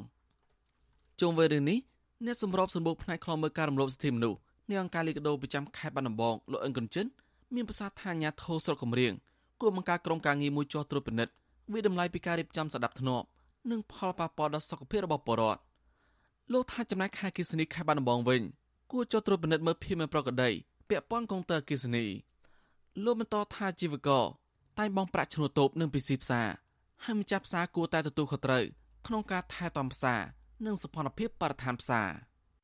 [1.22, 1.80] ជុំវិញរឿងនេះ
[2.26, 7.06] អ្នកសម្របសម្បូរផ្នែកខ្លមើលការរំលោភសិទ្ធិមនុស្សនៃអង្គការលីកាដូប្រចាំខេត្តបាត់ដំបងលោកអិនកុនចិន
[7.56, 9.14] មានប្រសាសន៍ថាញាធោស្រុកកំរៀង
[9.62, 11.34] គួរបង្ការក្រុមការងារមួយចោះត្រួតពិនិត្យ
[11.74, 13.26] វិតម្លៃពីការរៀបចំសដាប់ធ្នាប់
[13.72, 15.62] និងផលប៉ះពាល់ដល់សុខភាពរបស់ប្រជាពលរដ្ឋ
[16.54, 18.42] លោកថាចំណាយខែគិសនីខេត្តបាត់ដំបងវិញ
[18.92, 20.50] គួរចុះត្រួតពិនិត្យមើលភាពមិនប្រក្រតី
[20.90, 22.06] ពាក់ព័ន្ធកុងទ័រគិសនី
[23.04, 24.26] លោកបន្តថាជីវករ
[24.80, 26.48] តែងបងប្រាក់ឈ្នួលតូបនិងពីស៊ីផ្សារ
[27.04, 28.64] ហើយម្ចាស់ផ្សារគួរតែទទួលខុសត្រូវ
[29.08, 30.22] ក្នុងការថែទាំផ្សារ
[30.66, 32.08] និងសុខភាពបរិស្ថានផ្សារ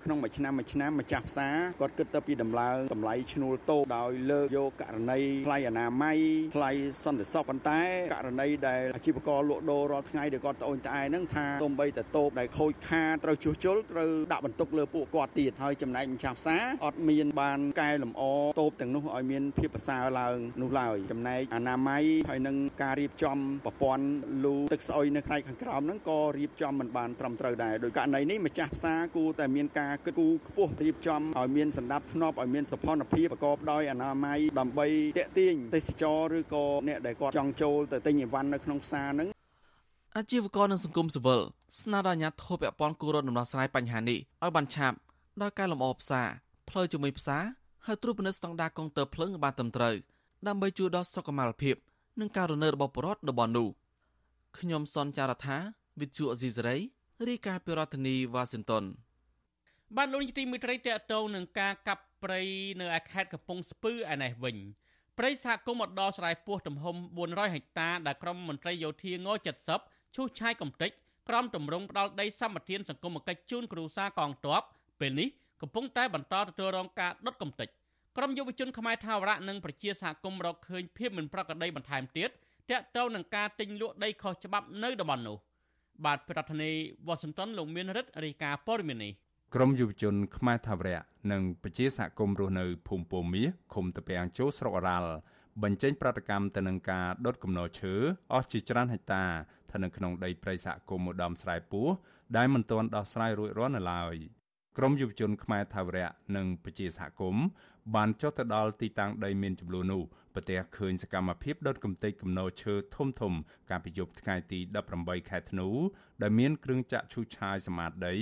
[0.05, 6.17] ក្នុងមួយឆ្នាំមួយឆ្នាំម្ចាស់ផ្សារគាត់គិតទៅពីតម្លើងតម្លៃឈ្នួលតូបដោយលើកយកករណីថ្លៃអនាម័យ
[6.55, 6.71] ថ្លៃ
[7.03, 7.81] សន្តិសុខប៉ុន្តែ
[8.13, 18.23] ករណីដែលអាជីវករលក់ដូររាល់ថ្ងៃដែលគាត់ត្អូញត្អែហ្នឹងថាទំបីតែតូបដែលខូចខាតត្រូវជួសជុលត្រូវដាក់បន្ទុកលើពួកគាត់ទៀតហើយចំណែកម្ចាស់ផ្សារអត់មានបានកែលម្អ
[18.61, 24.05] តូបទាំងនោះឲ្យមានភាពប្រសើរឡើងនោះឡើយចំណែកអនាម័យហើយនឹងការរៀបចំប្រព័ន្ធ
[24.45, 39.27] លូទឹកស្អុយនៅផ្នែកខាងក្រោមហ្នឹងក៏រៀបចំមិនបានត្រឹមត្រូវដែរដោយករណីនេះម្ចាស់ផ្សារគួរតែមានការគិតគូរខ្ពស់រៀបចំឲ្យមានសណ្ដាប់ធ្នាប់ឲ្យមានសុផនភាពប្រកបដោយអនាម័យដើម្បីតេទៀងទេសចរឬក៏អ្នកដែលគាត់ចង់ចូលទៅទិញអីវ៉ាន់នៅក្នុងផ្សារហ្នឹង
[40.17, 41.41] អាជីវករនិងសង្គមស៊ីវិល
[41.81, 44.97] ស្នើដល់អាជ្ញាធរពាក់ព័ន្ធគូរត់ដំណោះស្រាយបញ្ហានេះឲ្យបានឆាប់
[45.41, 46.27] ដោយការលម្អផ្សារ
[46.69, 47.43] ផ្លូវជាមួយផ្សារ
[47.86, 49.95] ហើយត្រួតពិនិត្យស្តង់ដារកុងទ័រភ្លើងឲ្យបានត្រឹមត្រូវ
[50.47, 51.75] ដើម្បីជួយដល់សុខុមាលភាព
[52.19, 53.67] និងការរស់នៅរបស់ប្រជាពលរដ្ឋនៅបននោះ
[54.58, 55.58] ខ្ញុំសនចាររថា
[55.99, 56.77] វិទ្យុអេស៊ីសរ៉ៃ
[57.27, 58.84] រាយការណ៍ពីរដ្ឋធានីវ៉ាស៊ីនតោន
[59.98, 62.41] បានលោកនាយទីមេត្រីតកតងនឹងការកាប់ព្រៃ
[62.82, 64.58] នៅឯខេត្តកំពង់ស្ពឺឯនេះវិញ
[65.17, 66.95] ព្រៃសហគមន៍អដស្រ័យពោះទំហំ
[67.26, 69.28] 400ហិកតាដែលក្រមមន្ត្រីយោធាង
[69.71, 70.91] 70ឈូសឆាយកំទេច
[71.30, 74.62] ក្រមតម្រង់ផ្ដាល់ដីសម្បត្តិសង្គមកិច្ចជូនគ្រួសារកងទ័ព
[75.00, 75.30] ពេលនេះ
[75.62, 77.67] កំពុងតែបន្តទទួលរងការដុតកំទេច
[78.17, 82.30] ក្រមយុវជនខ្មែរថាវរៈនិងប្រជាសហគមន៍រកឃើញភាពមិនប្រក្រតីបន្ថែមទៀត
[82.71, 85.38] តាក់ទងនឹងការទិញលក់ដីខុសច្បាប់នៅតំបន់នោះ
[86.06, 89.13] បាទប្រធានាធិបតីវ៉ាស៊ីនតោនលោកមានរិទ្ធរាយការណ៍ព័ត៌មាននេះ
[89.53, 95.12] ក្រមយុវជនខ្មែរថាវរៈនិងប្រជាសហគមន៍រស់នៅភូមិពោមាសឃុំតាពាំងចូលស្រុកអរ៉ាល់
[95.63, 97.93] បញ្ចេញប្រតិកម្មទៅនឹងការដុតគំនរឈើ
[98.34, 101.88] អស់ជាច្រើនហិកតាស្ថិតនៅក្នុងដីព្រៃសហគមន៍ឧត្តមស្រែពោះ
[102.38, 104.15] ដែលមិនទាន់ដោះស្រាយរួចរាល់នៅឡើយ
[104.79, 107.45] ក្រមយុវជនខ្មែរថាវរៈនិងប្រជាសហគមន៍
[107.95, 113.33] បានចុះទៅដល់ទីតាំងដីមានចំនួននោះប្រទះឃើញសកម្មភាពដុតកំទេចគំនរឈើធំធំ
[113.69, 114.59] កាលពីយប់ថ្ងៃទី
[114.93, 115.67] 18ខែធ្នូ
[116.21, 118.15] ដែលមានគ្រឿងចាក់ឈូសឆាយសមាតដី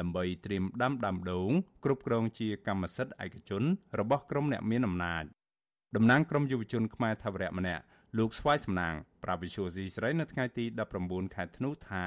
[0.00, 1.50] ដើម្បីត្រៀមដាំដើមដូង
[1.84, 3.62] គ្រប់គ្រងជាកម្មសិទ្ធិឯកជន
[3.98, 5.24] របស់ក្រុមអ្នកមានអំណាច
[5.96, 7.82] តំណាងក្រមយុវជនខ្មែរថាវរៈម្នាក់
[8.18, 8.94] លោកស្វាយសំណាង
[9.24, 10.64] ប្រាវិសុយស៊ីស្រីនៅថ្ងៃទី
[11.00, 12.04] 19ខែធ្នូថា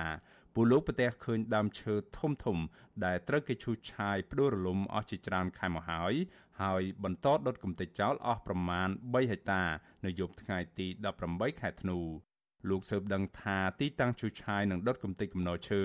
[0.53, 2.57] ពលលោកប្រទះឃើញដើមឈើធំធំ
[3.05, 6.13] ដែលត្រូវគេឈូសឆាយផ្ដួលរលំអស់ជាច្រើនខែមកហើយ
[6.61, 9.63] ហើយបន្តដុតកំទេចចោលអស់ប្រមាណ3ហិកតា
[10.05, 10.87] នៅយប់ថ្ងៃទី
[11.23, 11.99] 18ខែធ្នូ
[12.69, 15.83] លោកសើបដឹងថាទីតាំងឈូសឆាយនិងដុតកំទេចកំណរឈើ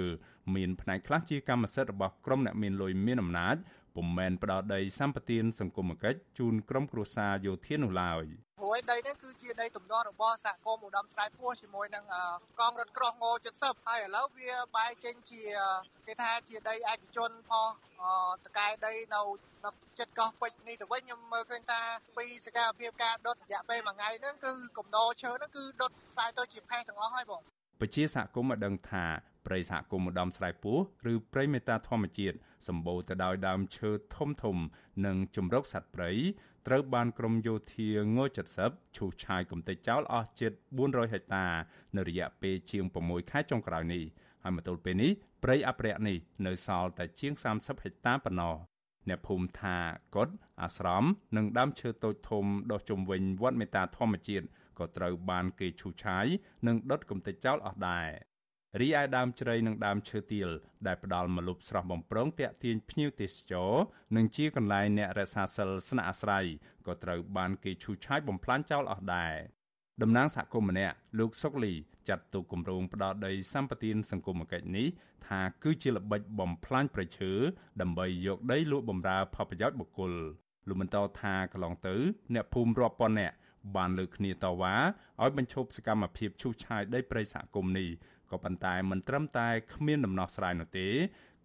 [0.54, 3.56] មានផ្នែកខ្លះជាកម្មសិទ្ធិរបស់ក្រុមអ្នកមានលុយមានអំណាច
[3.98, 8.26] ពុំមែនផ្ដោតដីសម្បត្តិសង្គមគិច្ចជូនក្រុមគ្រួសារយោធានោះឡើយ។
[8.58, 12.04] ព្រោះដីនេះគឺជាដីទំនាស់របស់សហគមន៍ឧត្តមស្រែពោះជាមួយនឹង
[12.60, 13.24] កងរថក្រោះង
[13.56, 15.42] 70ហើយឥឡូវវាបែរចេញជា
[16.06, 17.70] គេថាជាដីឯកជនផង
[18.44, 19.22] តកែដីនៅ
[19.64, 21.80] នៅចិត្តកោះពេជ្រនេះទៅវិញខ្ញុំមើលឃើញថា
[22.16, 27.42] ពីសកម្មភាពការដុតរយៈពេលមួយថ្ងៃហ្នឹងគឺកំណោឈើហ្នឹងគឺដុតតែទៅជាផេះទាំងអស់ហើយបង
[27.80, 29.04] ពជាសហគមន៍បានដឹងថា
[29.46, 30.78] ព្រៃសហគមន៍ឧត្តមស្រែពោះ
[31.12, 32.36] ឬព្រៃមេតាធម្មជាតិ
[32.68, 34.56] សម្បូរទៅដោយដើមឈើធំធំ
[35.06, 36.10] និងជំរកសត្វព្រៃ
[36.66, 38.18] ត្រូវបានក្រមយោធាង
[38.56, 40.52] 70ឈូសឆាយកំទេចចោលអស់ជិត
[40.86, 41.46] 400ហិកតា
[41.96, 44.04] នៅរយៈពេលជាង6ខែចុងក្រោយនេះ
[44.42, 45.12] ហើយមកទល់ពេលនេះ
[45.42, 48.56] ព្រៃអភិរក្សនេះនៅសល់តែជាង30ហិកតាប៉ុណ្ណោះ
[49.08, 49.76] អ្នកភូមិថា
[50.16, 50.28] កុដ
[50.62, 51.04] អាស្រម
[51.36, 54.46] និងដើមឈើតូចធំដុះជុំវិញវត្តមេតាធម្មជាតិ
[54.78, 56.26] ក៏ត្រូវបានគេឈូសឆាយ
[56.66, 58.08] និងដុតកំទេចចោលអស់ដែរ
[58.80, 60.48] រីឯដើមជ្រៃនិងដើមឈើទាល
[60.86, 63.72] ដែលផ្ដល់មលុបស្រស់បំព្រងតាក់ទាញភ្ញៀវទេសចរ
[64.16, 66.46] និងជាកន្លែងអ្នករក្សាសិលស្នាក់អាស្រ័យ
[66.86, 69.34] ក៏ត្រូវបានគេឈូសឆាយបំផ្លាញចោលអស់ដែរ
[70.02, 71.74] តំណាងសហគមន៍ម្នាក់លោកសុកលី
[72.08, 74.86] ចាត់ទុកគម្រោងផ្ដោតដីសម្បត្តិសង្គមគិច្ចនេះ
[75.26, 77.32] ថាគឺជាល្បិចបំផ្លាញប្រៃឈើ
[77.80, 80.12] ដើម្បីយកដីលក់បំរើផលប្រយោជន៍បុគ្គល
[80.68, 81.94] លោកបន្តថាកន្លងទៅ
[82.34, 83.34] អ្នកភូមិរាប់ពាន់នាក់
[83.76, 84.76] បានលើកគ្នាតវ៉ា
[85.22, 87.88] ឲ្យបញ្ឈប់សកម្មភាពឈូសឆាយដីព្រៃសហគមន៍នេះ
[88.30, 90.88] ក៏ប៉ុន្តែមិនត្រឹមតែគ្មានដំណោះស្រាយនោះទេ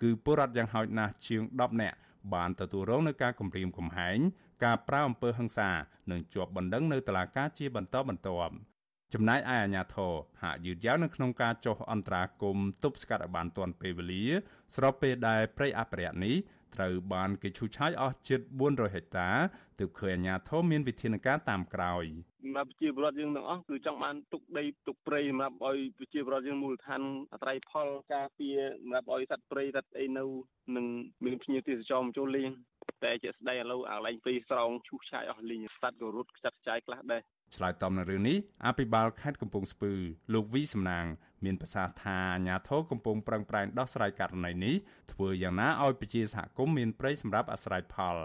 [0.02, 1.98] គឺពលរដ្ឋយ៉ាងហោចណាស់ជាង10នាក់
[2.34, 4.18] បានទទួលរងនឹងការគំរាមកំហែង
[4.64, 5.70] ការប្រើអំពើហិង្សា
[6.12, 8.54] និងជាប់បណ្ដឹងនៅតុលាការជាបន្តបន្ទាប់
[9.14, 14.26] ចំណែកឯអាជ្ញាធរហាក់យឺតយ៉ាវនៅក្នុងការចុះអន្តរាគមន៍ទប់ស្កាត់ឲ្យបានទាន់ពេលវេលា
[14.76, 16.36] ស្របពេលដែលព្រៃអភិរក្សនេះ
[16.76, 19.30] ត្រូវបានគេឈូសឆាយអស់ជិត400ហិកតា
[19.80, 22.06] ទើបឃើញអាជ្ញាធរមានវិធានការតាមក្រោយ
[22.44, 27.02] សម្រាប់ប្រជាពលរដ្ឋយើងទាំងអស់គឺចង់បានទុកដីទុកព្រៃសម្រាប់ឲ្យប្រជាពលរដ្ឋយើងមូលដ្ឋាន
[27.34, 30.26] អត្រ័យផលការពារសម្រាប់ឲ្យសត្វព្រៃសត្វអីនៅ
[30.76, 30.86] នឹង
[31.26, 32.50] មានភ្ញៀវទេសចរមកចូលលេង
[33.04, 37.22] តែជាស្ដីឥឡូវអាឡែងពីស្រោងឈូសឆាយអស់លីងសត្វក៏រត់ខ្ចាត់ខ្ចាយខ្លះដែរ
[37.56, 39.94] ឆ្លើយតបនឹងរឿងនេះអភិបាលខេត្តកំពង់ស្ពឺ
[40.34, 41.06] លោកវីសំណាង
[41.46, 44.76] មានប្រសាសន៍ថាអាញាធរកំពុងប្រឹងប្រែងដោះស្រាយករណីនេះ
[45.12, 48.18] ធ្វើយ៉ាងណាឲ្យប្រជាសហគមន៍មានប្រ័យសម្រាប់អាស្រ័យផល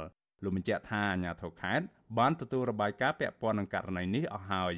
[0.42, 1.86] លោកបញ្ជាក់ថាអាញាធរខេត្ត
[2.18, 4.74] បានទទួលរបាយការណ៍ពាក់ព័ន្ធនឹងករណីនេះអស់ហើយ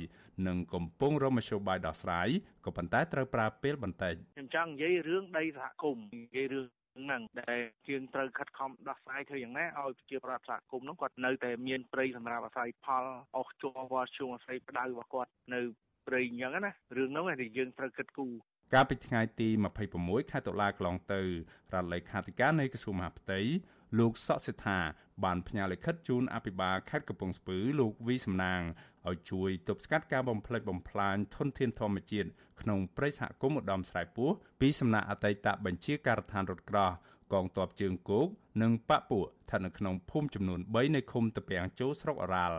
[0.47, 2.29] និងកំពុងរកមធ្យោបាយដោះស្រាយ
[2.65, 6.67] ក៏ប៉ុន្តែត្រូវប្រើពេលបន្តិចខ្ញុំចង់និយាយរឿងដីសហគមន៍និយាយរឿង
[7.07, 13.05] ហ្នឹងដែលយើងត្រូវខិតខំដោះស្រាយធ្វើយ៉ាងណាឲ្យប្រជាប្រដ្ឋសហគមន៍ហ្នឹងគាត់នៅតែមានព្រៃសម្រាប់អាស្រ័យផល
[13.37, 15.61] អស់ជ័រវត្តជួងអាស្រ័យផ្ដៅរបស់គាត់នៅ
[16.07, 18.33] ព្រៃអញ្ចឹងណារឿងហ្នឹងឯងយើងត្រូវគិតគូរ
[18.75, 19.49] កាលពីថ្ងៃទី
[19.91, 23.41] 26ខែតុលាកន្លងទៅរដ្ឋលេខាធិការនៃក្រសួងមហាផ្ទៃ
[23.99, 24.79] លោកសកសិដ្ឋា
[25.25, 28.61] បានផ្ញើលិខិតជូនអភិបាលខេត្តកំពង់ស្ពឺលោកវីសំណាង
[29.09, 32.29] ឲ្យជួយទប់ស្កាត់ការបំផ្លិចបំផ្លាញធនធានធម្មជាតិ
[32.61, 36.91] ក្នុងព្រៃសហគមន៍ឧត្តមស្រែពោះពីសំណាក់អតីតបញ្ជាការដ្ឋានរថក្រោះ
[37.33, 38.27] កងទ័ពជើងគោក
[38.63, 42.59] និងបពពួកស្ថិតនៅក្នុងភូមិចំនួន3នៃឃុំតពាំងជោស្រុកអរ៉ាល់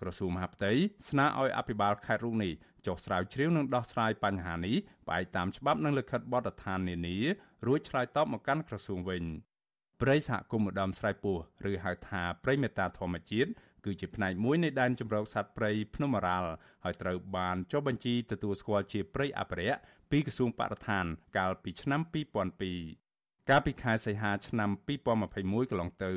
[0.00, 0.72] ក្រសួងមហាផ្ទៃ
[1.08, 2.52] ស្នើឲ្យអភិបាលខេត្តរូបនេះ
[2.86, 7.16] ចុះស្រាវជ្រាវនិងដោះស្រាយបញ្ហានេះផ្អែកតាមច្បាប់និងលិខិតបទដ្ឋាននានា
[7.66, 9.24] រួចឆ្លើយតបមកកាន់ក្រសួងវិញ
[10.02, 11.36] ព្រៃសហគមន៍ឧត្តមស្រែពោះ
[11.70, 13.50] ឬហៅថាព្រៃមេតាធម្មជាតិ
[13.84, 16.50] គឺជាផ្នែកមួយនៃដែនជម្រកសត្វព្រៃភ្នំអរ៉ាល់
[16.84, 19.78] ហើយត្រូវបានចុះបញ្ជីទទួលស្គាល់ជាព្រៃអភិរក្ស
[20.10, 21.04] ពីក្រសួងបរិស្ថាន
[21.36, 22.00] កាលពីឆ្នាំ
[22.74, 24.70] 2002កាលពីខែសីហាឆ្នាំ
[25.20, 26.12] 2021កន្លងទៅ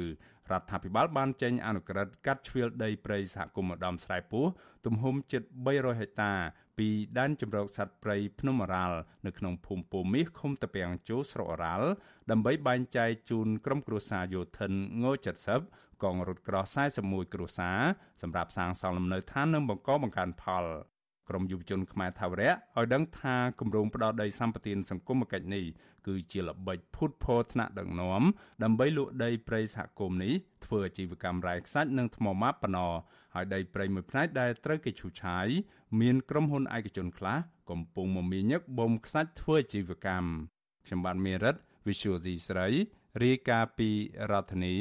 [0.51, 4.45] រដ្ឋាភិបាលបានចេញអនុក្រឹត្យកាត់ជ្រៀលដីព្រៃសហគមន៍ម្ដំស្រែពោះ
[4.85, 6.33] ទំហំជិត300ហិកតា
[6.77, 11.89] ពីដែនជម្រកសត្វព្រៃភ្នំអរ៉ាល់នៅក្នុងភូមិពោមាសឃុំតាពាំងជោស្រុកអរ៉ាល់
[12.31, 14.71] ដើម្បីបែងចែកជូនក្រុមគ្រួសារយោធិន
[15.03, 15.05] ង
[15.55, 16.63] 70កងរថក្រោះ
[16.99, 17.79] 41គ្រួសារ
[18.21, 20.63] សម្រាប់សាងសង់លំនៅឋាននិងបង្កបង្កើនផល
[21.29, 25.65] ក្រមយុវជនខ្មែរថាវរៈឲ្យដឹងថាគម្រោងផ្ដោតដីសម្បត្តិសង្គមគិច្ចនេះ
[26.07, 28.23] គឺជាល្បិចភូតផរថ្នាក់ដឹកនាំ
[28.63, 30.33] ដើម្បីលក់ដីព្រៃសហគមន៍នេះ
[30.65, 32.79] ធ្វើអាជីវកម្មរ៉ែខ្សាច់និងថ្មម៉ាបបណ្ណ
[33.33, 35.47] ហើយដីព្រៃមួយផ្នែកដែលត្រូវគេឈូសឆាយ
[36.01, 37.37] មានក្រុមហ៊ុនឯកជនខ្លះ
[37.69, 40.29] កំពុងមមាញឹកបំខ្សាច់ធ្វើអាជីវកម្ម
[40.85, 41.55] ខ្ញុំបាទមេរិត
[41.87, 42.67] Visual C ស្រី
[43.23, 43.89] រាយការណ៍ពី
[44.31, 44.75] រដ្ឋធានី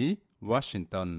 [0.51, 1.11] Washington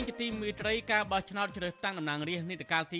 [0.00, 2.98] នាងជាទីមេត្រីការបោះឆ្នោតជ្រើសតាំងតំណាងរាស្ត្រនីតិកាលទី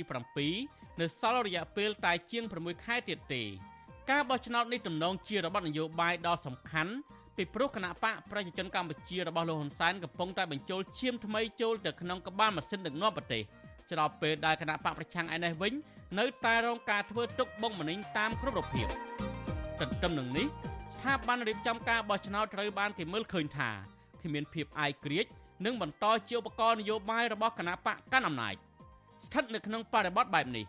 [0.49, 3.43] 7នៅសល់រយៈពេលតែជាង6ខែទៀតទេ
[4.11, 6.93] ការបោះឆ្នោតនេះទំនងជារបបនយោបាយដ៏សំខាន់
[7.37, 13.43] ពីព្រោះគណៈបកប្រជាជនកម្ពុជារបស់លោកហ៊ុនសែនកំពុងតែបញ្ចូលឈាមថ្មីចូលទៅក្នុងក្បាលម៉ាស៊ីនដឹកនាំប្រទេស
[13.91, 15.73] ច្រកពេលដែលគណៈបកប្រឆាំងឯនេះវិញ
[16.19, 18.87] នៅតែរងការធ្វើទុកបុកម្នេញតាមគ្រប់រូបភាព
[19.81, 20.47] ទន្ទឹមនឹងនេះ
[20.95, 23.71] ស្ថាប័នរៀបចំការបោះឆ្នោតត្រូវបានគេមើលឃើញថា
[24.23, 25.27] គ្មានភាពអាយក្រិច
[25.65, 28.55] និងបន្តជាឧបករណ៍នយោបាយរបស់គណៈបកកាន់អំណាច
[29.27, 30.65] ស្ថិតនៅក្នុងបរិបទបែបនេះ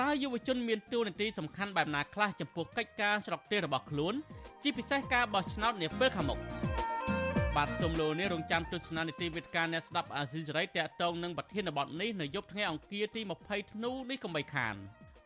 [0.00, 4.14] តើយុវជនមានតួនាទីសំខាន់បែបណាខ្លះចំពោះកិច្ចការស្រុកទេសរបស់ខ្លួន
[4.62, 6.38] ជាពិសេសការបោះឆ្នោតនាពេលខាងមុខ
[7.56, 14.74] បាទសូមលោកនេះរងចាំទស្សនានីតិវិទ្យាអ្នកស្ដាប់អាស៊ីសេរីតកតងនឹងប្រធានបទនេះនៅយប់ថ្ងៃអង្គារទី20ធ្នូនេះកុំបីខាន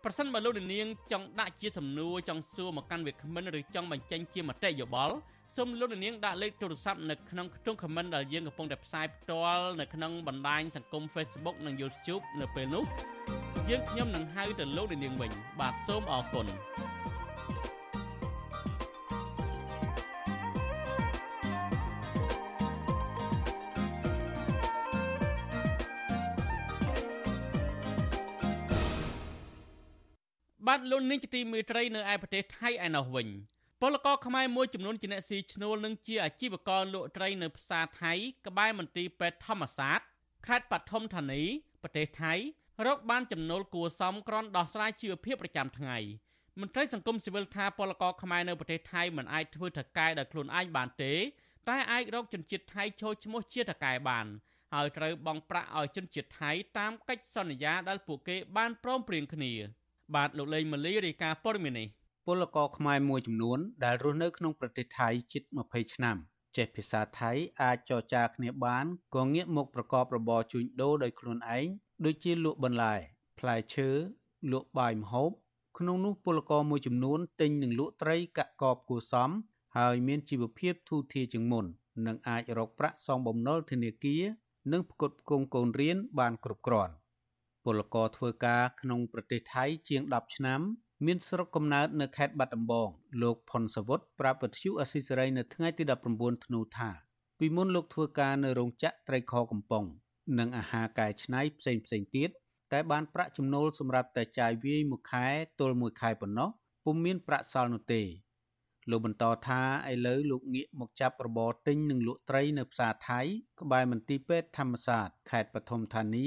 [0.05, 5.17] ប្រសិនបើលោកនាងចង់ដាក់ជាសំណួរចង់សួរមកកាន់វាគ្មិនឬចង់បញ្ចេញជាមតិយោបល់
[5.57, 12.85] សូមលោកនាងដាក់លេខទូរស័ព្ទនៅក្នុងខ្ទង់ comment ដែលយើងកំពុងតែផ្សាយផ្ទាល់នៅក្នុងបណ្ដាញសង្គម Facebook និង YouTube នៅពេលនោះ
[13.71, 16.47] យើងខ្ញុំនឹងហៅទៅលោកនាងវិញបាទសូមអរគុណ
[30.67, 33.29] បាទលោកនាងជាទីមេត្រីនៅឯប្រទេសថៃឯណោះវិញ
[33.83, 38.13] ពលករខ្មែរមួយចំនួនជាអ្នកស៊ីឈ្នួលនិងជាអាជីវករលក់ត្រីនៅផ្សារថៃ
[38.47, 40.05] ក្បែរមន្ទីរពេទ្យធម្មសាស្ត្រ
[40.47, 41.43] ខេត្តបឋមធានី
[41.83, 42.35] ប្រទេសថៃ
[42.87, 45.97] រកបានចំណូលគួរសមក្រន់ដោះស្រាយជីវភាពប្រចាំថ្ងៃ
[46.61, 51.15] មន្ត្រីសង្គមស៊ីវិលថាពលករខ្មែរនៅប្រទេសថៃមិនអាចធ្វើថកែដោយខ្លួនឯងបានទេ
[51.69, 54.27] តែអាចរកជនជាតិថៃចូលឈ្មោះជាថកែបាន
[54.75, 59.53] ហើយត្រូវបង់ប្រាក់ឲ្យជនជាតិថៃតាមកិច្ចសន្យាដែលពួកគេបានព្រមព្រៀងគ្នា
[60.15, 61.89] បាទលោកលេងម៉ាលីរាយការណ៍ព័ត៌មាននេះ
[62.27, 66.17] ពលករខ្មែរមួយចំនួនដែលរស់នៅក្នុងប្រទេសថៃជិត20ឆ្នាំ
[66.57, 71.67] ចេះភាសាថៃអាចចរចាគ្នាបានក៏ងាកមកប្រកបរបរជួញដូរដោយខ្លួនឯង
[72.05, 72.95] ដូចជាលក់បន្លែ
[73.39, 73.89] ផ្លែឈើ
[74.53, 75.31] លក់បាយម្ហូប
[75.79, 79.31] ក្នុងនោះពលករមួយចំនួនទិញនិងលក់ត្រីកាក់កបគួសម
[79.77, 81.65] ហើយមានជីវភាពធូរធារជាងមុន
[82.07, 84.23] និងអាចរកប្រាក់សងបំណុលធនាគារ
[84.73, 86.95] និងផ្គត់ផ្គង់កូនរៀនបានគ្រប់គ្រាន់
[87.65, 90.61] ពលករធ្វើការក្នុងប្រទេសថៃជាង10ឆ្នាំ
[91.07, 92.89] មានស្រុកកំណើតនៅខេត្តបាត់ដំបង
[93.23, 96.91] លោកផុនសវុតប្រាប់វិទ្យុអស៊ីសេរីនៅថ្ងៃទី19ធ្នូថា
[97.39, 99.85] ពីមុនលោកធ្វើការនៅរោងចក្រត្រីខកំប៉ុង
[100.39, 102.31] និងអាហារកែច្នៃផ្សេងផ្សេងទៀត
[102.73, 105.27] តែបានប្រាក់ចំណូលសម្រាប់តែចាយវាយមួយខែ
[105.61, 106.51] ទល់មួយខែប៉ុណ្ណោះ
[106.85, 108.03] ពុំមានប្រាក់សល់នោះទេ
[108.91, 109.61] លោកបន្តថា
[109.91, 113.21] ឥឡូវលោកងាកមកចាប់របរទិញនិងលក់ត្រីនៅផ្សារថៃ
[113.61, 116.27] ក្បែរមន្ទីរពេទ្យធម្មសាស្ត្រខេត្តបឋមធានី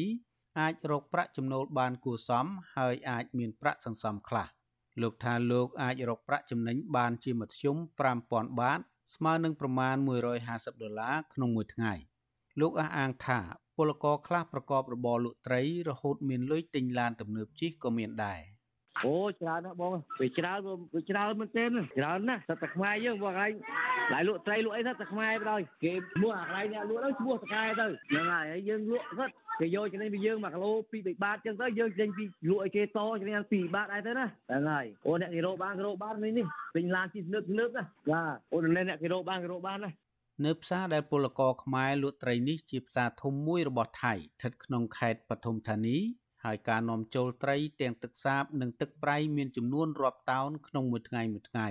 [0.59, 2.45] អាចរកប្រាក់ចំណូលបានគួរសម
[2.75, 4.47] ហើយអាចមានប្រាក់សន្សំខ្លះ
[5.01, 7.77] លោកថាលោកអាចរកប្រាក់ចំណេញបានជាមធ្យម
[8.17, 8.79] 5000បាត
[9.15, 9.95] ស្មើនឹងប្រមាណ
[10.39, 11.93] 150ដុល្លារក្នុងមួយថ្ងៃ
[12.59, 13.39] លោកអះអាងថា
[13.77, 18.41] ពលករខ្លះប្រកបរបរលក់ត្រីរហូតមានលុយទិញឡានទំនើបជិះក៏មានដែរ
[19.05, 19.91] អូច្រើនណាស់បង
[20.21, 20.57] វាច្រើន
[20.95, 23.53] វាច្រើនមែនទែនច្រើនណាស់សត្វតែខ្មែរយើងបងឯង
[24.13, 32.85] ឡាយលក់ត្រីលក់អីសត្វតែខ្មែរបណ្ដោយគេឈ្មោះអាកន្លែងអ្នកលក់ទៅឈ្មោះតកែទៅហ្នឹងហើយហើយយើងលក់សត្វ គេយកចំណេញពីយើង1គីឡូ2 3បាតចឹងទៅយើងចេញពីលក់ឲ្យគេត
[33.21, 36.45] ចំណេញ2បាតដែរទៅណាហ្នឹងហើយអូអ្នកគេរកបានគេរកបាននេះនេះ
[36.75, 39.91] ពេញឡានជិះលើកលើកណាបាទអូអ្នកគេរកបានគេរកបានណា
[40.45, 45.97] នៅផ្សារដែលពលករខ្មែរលក់ត្រីនេះជាផ្សារធំមួយរបស់ថៃស្ថិតក្នុងខេត្តបឋមធានី
[46.43, 51.67] ហើយការនាំចូលត្រីទាំងទឹកសាបនិងទឹកប្រៃមានចំនួនរាប់តោនក្នុងមួយថ្ងៃមួយថ្ងៃ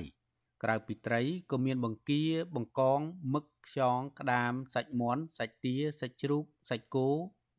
[0.62, 2.24] ក្រៅពីត្រីក៏មានបង្គា
[2.54, 3.00] បង្កង
[3.34, 7.10] មឹកខ្យងក្តាមសាច់មាន់សាច់ទាសាច់ជ្រូកសាច់គោ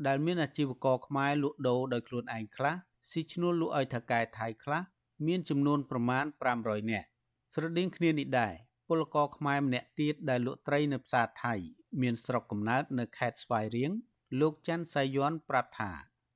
[0.07, 2.73] ដែលមានអាជីវករខ្មែរលក់ដូរដោយខ្លួនឯងខ្លះ
[3.09, 4.81] ស៊ីឈ្នួលលក់ឲ្យថៅកែថៃខ្លះ
[5.27, 6.25] មានចំនួនប្រមាណ
[6.57, 7.07] 500នាក់
[7.53, 8.53] ស្រដៀងគ្នានេះដែរ
[8.89, 11.53] ពលករខ្មែរម្នាក់ទៀតដែលលក់ត្រីនៅផ្សារថៃ
[12.01, 13.91] មានស្រុកកំណើតនៅខេត្តស្វាយរៀង
[14.39, 15.91] លោកច័ន្ទសៃយ័នប្រាប់ថា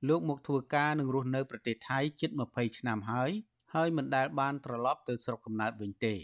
[0.08, 3.30] លោកមកធ្វើការនិងរស់នៅប្រទេសថៃជិត20ឆ្នាំហើយ
[3.74, 6.14] ហើយមិនដែលបានត្រឡប់ទៅស្រុកកំណើតវិញទេ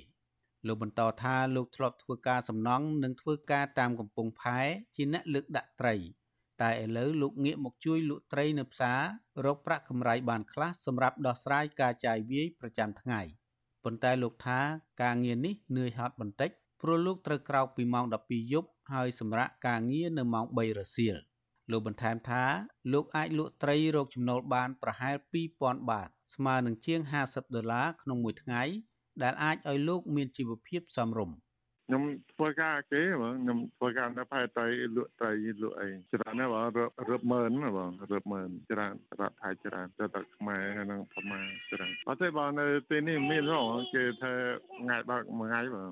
[0.67, 4.59] លោកបន្តថាលោកធ្លាប់ធ្វើការសំណង់និងធ្វើការតាមកំពង់ផែ
[4.97, 5.95] ជាអ្នកលើកដាក់ត្រី
[6.63, 9.01] តែឥឡូវលោកងាកមកជួយលក់ត្រីនៅផ្សារ
[9.45, 13.21] រកប្រាក់កម្រៃបានខ្លះសម្រាប់ដោះស្រាយការចាយវាយប្រចាំថ្ងៃ
[13.85, 14.61] ប៉ុន្តែលោកថា
[15.03, 16.51] ការងារនេះនឿយហត់បន្តិច
[16.83, 21.17] ព្រោះលោកត្រូវក្រោកពីម៉ោង12យប់ហើយសម្រាកការងារនៅម៉ោង3រសៀល
[21.71, 22.45] លោកបន្ថែមថា
[22.93, 25.17] លោកអាចលក់ត្រីរកចំណូលបានប្រហែល
[25.53, 28.63] 2000បាត ស្មើនឹងជាង50ដុល្លារក្នុងមួយថ្ងៃ
[29.23, 31.37] ដែលអាចឲ្យលោកមានជីវភាពសមរម្យ
[31.87, 35.33] ខ្ញុំធ្វើការគេបងខ្ញុំធ្វើការនៅផែត្រីលក់ត្រី
[35.63, 36.67] លក់អីច្រើនណាស់បង
[37.11, 41.41] រឹបម៉ឺនបងរឹបម៉ឺនច្រើនរដ្ឋថៃច្រើនទៅតែខ្មែរនិងប្រមា
[41.73, 43.63] ច្រើនអត់ទេបងនៅទីនេះមានហ៎
[43.95, 44.33] គេថា
[44.79, 45.91] ថ្ងៃបើកមួយថ្ងៃបង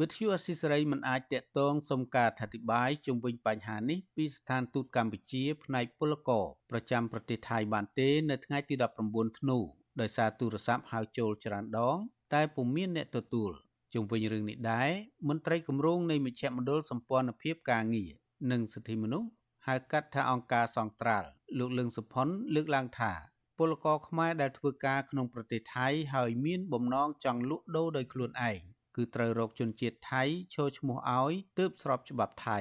[0.00, 8.74] វិទ្យុអស៊ីសេរីមិនអាចតាក់ទងសុំការអធិប្បាយជុំវិញបញ្ហានេះពីស្ថានទូតកម្ពុជាផ្នែកពលករប្រចាំប្រទេសថៃបានទេ នៅថ្ងៃទី
[9.08, 9.58] 19ធ្នូ
[10.00, 11.96] ដោយសារទូរស័ព្ទហៅចូលច្រើនដង
[12.34, 13.52] តែពុំមានអ្នកទទួល
[13.94, 14.90] ជុំវិញរឿងនេះដែរ
[15.28, 18.10] មន្ត្រីគម្រោងនៃមជ្ឈមណ្ឌលសម្ព័ន្ធភាពការងារ
[18.52, 19.28] និងសិទ្ធិមនុស្ស
[19.66, 21.28] ហៅកាត់ថាអង្គការសង្ត្រាល់
[21.58, 23.12] លោកលឹងសុផុនលើកឡើងថា
[23.58, 28.60] ពលករខ្មែរដែលធ្វើការក្នុងប្រទេសថៃហើយមានបំណងចង់លក់ដូរដោយខ្លួនឯង
[28.96, 30.22] គឺត្រូវរកជនជាតិថៃ
[30.54, 32.58] ចូលឈ្មោះឲ្យទើបស្របច្បាប់ថៃ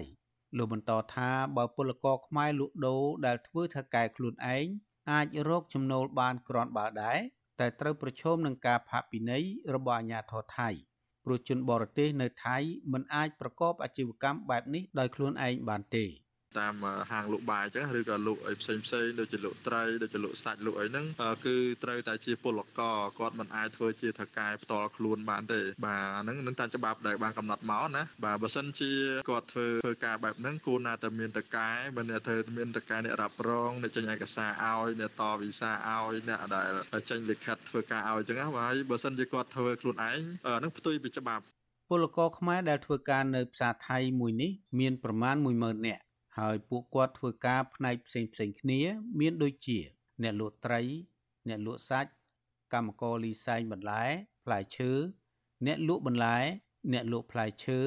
[0.58, 4.66] លោកបន្តថាបើពលករខ្មែរលក់ដូរដែលធ្វើធ្វើការខ្លួនឯង
[5.12, 7.20] អាចរកចំណូលបានគ្រាន់បើដែរ
[7.60, 10.70] តែត្រូវប្រឈមនឹងការផាកពិន័យរបស់អាជ្ញាធរថៃ
[11.26, 12.58] ព្រោះជនបរទេសនៅថៃ
[12.94, 16.06] មិនអាចប្រកបអាជីវកម្មបែបនេះដោយខ្លួនឯងបានទេ។
[16.60, 16.74] តាម
[17.12, 21.06] ហាងលក់បាយអញ្ចឹងឬក៏លក់អីផ្សេងផ្សេងដូចជាលក់ត្រីដូចជាលក់សាច់លក់អីហ្នឹង
[21.46, 28.92] គឺត្រូវតែជាពលករគាត់មិនអាចធ្វើជាថកែផ្ទាល់ខ្លួនបានទេបាទអាហ្នឹងនឹងតាមច្បាប់ដែលបានកំណត់មកណាបាទបើសិនជា
[29.30, 36.64] គាត់ធ្វើធ្វើការបែបហ្នឹងគួរណាតែមានតកែមិនថាធ្វើមានតកែអ្នករ៉ាប់រងអ្នកចេញឯកសារឲ្យអ្នកតវីសាឲ្យអ្នកដែ
[37.00, 41.46] លចេញលិខិតធ្វើការឲ្យអញ្ចឹងណាហើយបើសិនជាគាត់ធ្វើខ្លួនឯងហ្នឹងផ្ទុយពីច្បាប់
[41.90, 46.02] ពលករខ្មែរដែលធ្វើការនៅផ្សារថៃមួយនេះមានប្រមាណ10000នាក់
[46.40, 48.82] ហើយពួកគាត់ធ្វើការផ្នែកផ្សេងផ្សេងគ្នា
[49.20, 49.80] មានដូចជា
[50.24, 50.82] អ្នកលក់ត្រី
[51.50, 52.12] អ្នកលក់សាច់
[52.74, 54.04] កម្មករលីសែងបន្លែ
[54.44, 54.92] ផ្លែឈើ
[55.66, 56.38] អ្នកលក់បន្លែ
[56.94, 57.80] អ្នកលក់ផ្លែឈើ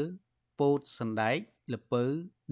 [0.61, 1.38] ពោតសណ្ដែក
[1.74, 2.05] ល្ពៅ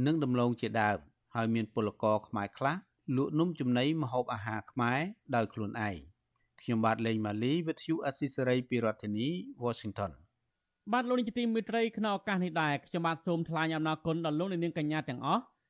[0.06, 0.98] និងដំឡូងជាដើម
[1.34, 2.76] ហើយមានពលករខ្មែរខ្លះ
[3.16, 5.00] លក់នំចំណីម្ហូបអាហារខ្មែរ
[5.34, 5.96] ដោយខ្លួនឯង
[6.60, 9.28] ខ្ញុំបាទលេងម៉ាលីវិទ្យុអស៊ីសេរីពីរដ្ឋធានី
[9.64, 10.12] Washington
[10.92, 15.42] បាទលោកនាយកទីមេត្រីក្នុងឱកាសនេះដែរខ្ញុំបាទសូមថ្លែងអំណរគុណដល់លោកនាងកញ្ញាទាំងអស់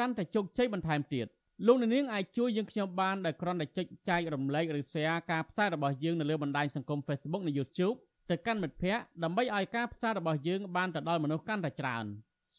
[0.00, 1.26] កាន់តែជោគជ័យបន្ថែមទៀត
[1.66, 7.96] លោកនាងអាចជួយយើងខ្ញុំបានដោយគ្រាន់តែចុចចែករំលែកឬ share ការផ្សាយរបស់យើងនៅលើបណ្ដាញសង្គម Facebook និង YouTube
[8.30, 12.04] ទៅកាន់មិត្តភ័ក្តិដើម្បីឲ្យការផ្សាយរបស់យើងបានទៅដល់មនុស្សកាន់តែច្រើន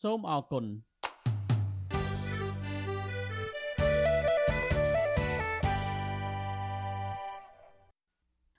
[0.02, 0.66] សូមអរគុណ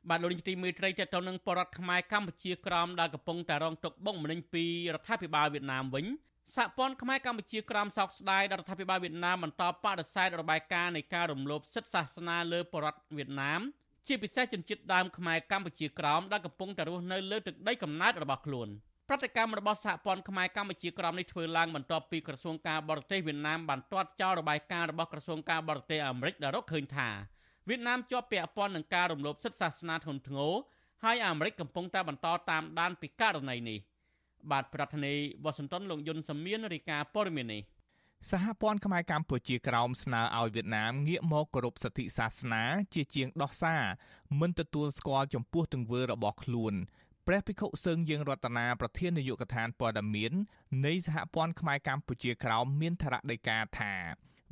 [0.08, 4.64] បាទលោកនាយកទីមេត្រីតទៅនឹងបរដ្ឋខ្មែរកម្ពុជាក្រមដែលកំពុងតែរងទុក្ខបុកម្នេញពី
[4.94, 6.06] រដ្ឋាភិបាលវៀតណាមវិញ
[6.52, 13.60] សហព័ន្ធខ្មែរកម្ពុជាក្រមសោកស្ដាយដល់រដ្ឋាភិបាលវៀតណាមបន្តបដិសេធរបាយការណ៍នៃការរំលោភសិទ្ធិសាសនាលើបរតវៀតណាម
[14.06, 18.68] ជាពិសេសជនជាតិដើមខ្មែរកម្ពុជាក្រមដែលកំពុងតែរស់នៅលើទឹកដីកំណើតរបស់ខ្លួន
[19.08, 27.08] ប្រតិកម្មរបស់សហព័ន្ធខ្មែរកម្ពុជាក្រមនេះធ្វើឡើងបន្ទាប់ពីក្រសួងការបរទេសវៀតណាមបានទាត់ចោលរបាយការណ៍របស់ក្រសួងការបរទេសអាមេរិកដែលរកឃើញថា
[27.68, 30.52] វៀតណាមជាប់ពាក់ព័ន្ធនឹងការរំលោភសិទ្ធិសាសនាធ្ងន់ធ្ងរ
[31.04, 33.78] ហើយអាមេរិកកំពុងតែបន្តតាមដានពីករណីនេះ
[34.50, 37.62] បាទប្រធានាធិបតីវ៉ាស៊ីនតោនលោកយុនសាមៀនរាយការណ៍ព័ត៌មាននេះ
[38.30, 42.62] សហព័ន្ធខ្មែរកម្ពុជាក្រោមស្នើឲ្យវៀតណាមងាកមកគោរពសិទ្ធិសាសនា
[42.94, 43.82] ជាជាងដោះសារ
[44.40, 46.74] មិនទទួលស្គាល់ចំពោះទង្វើរបស់ខ្លួន
[47.26, 50.32] ព្រះភិក្ខុសឹងយើងរតនាប្រធាននាយកដ្ឋានព័ត៌មាន
[50.86, 53.94] នៃសហព័ន្ធខ្មែរកម្ពុជាក្រោមមានថ្នាក់ដីកាថា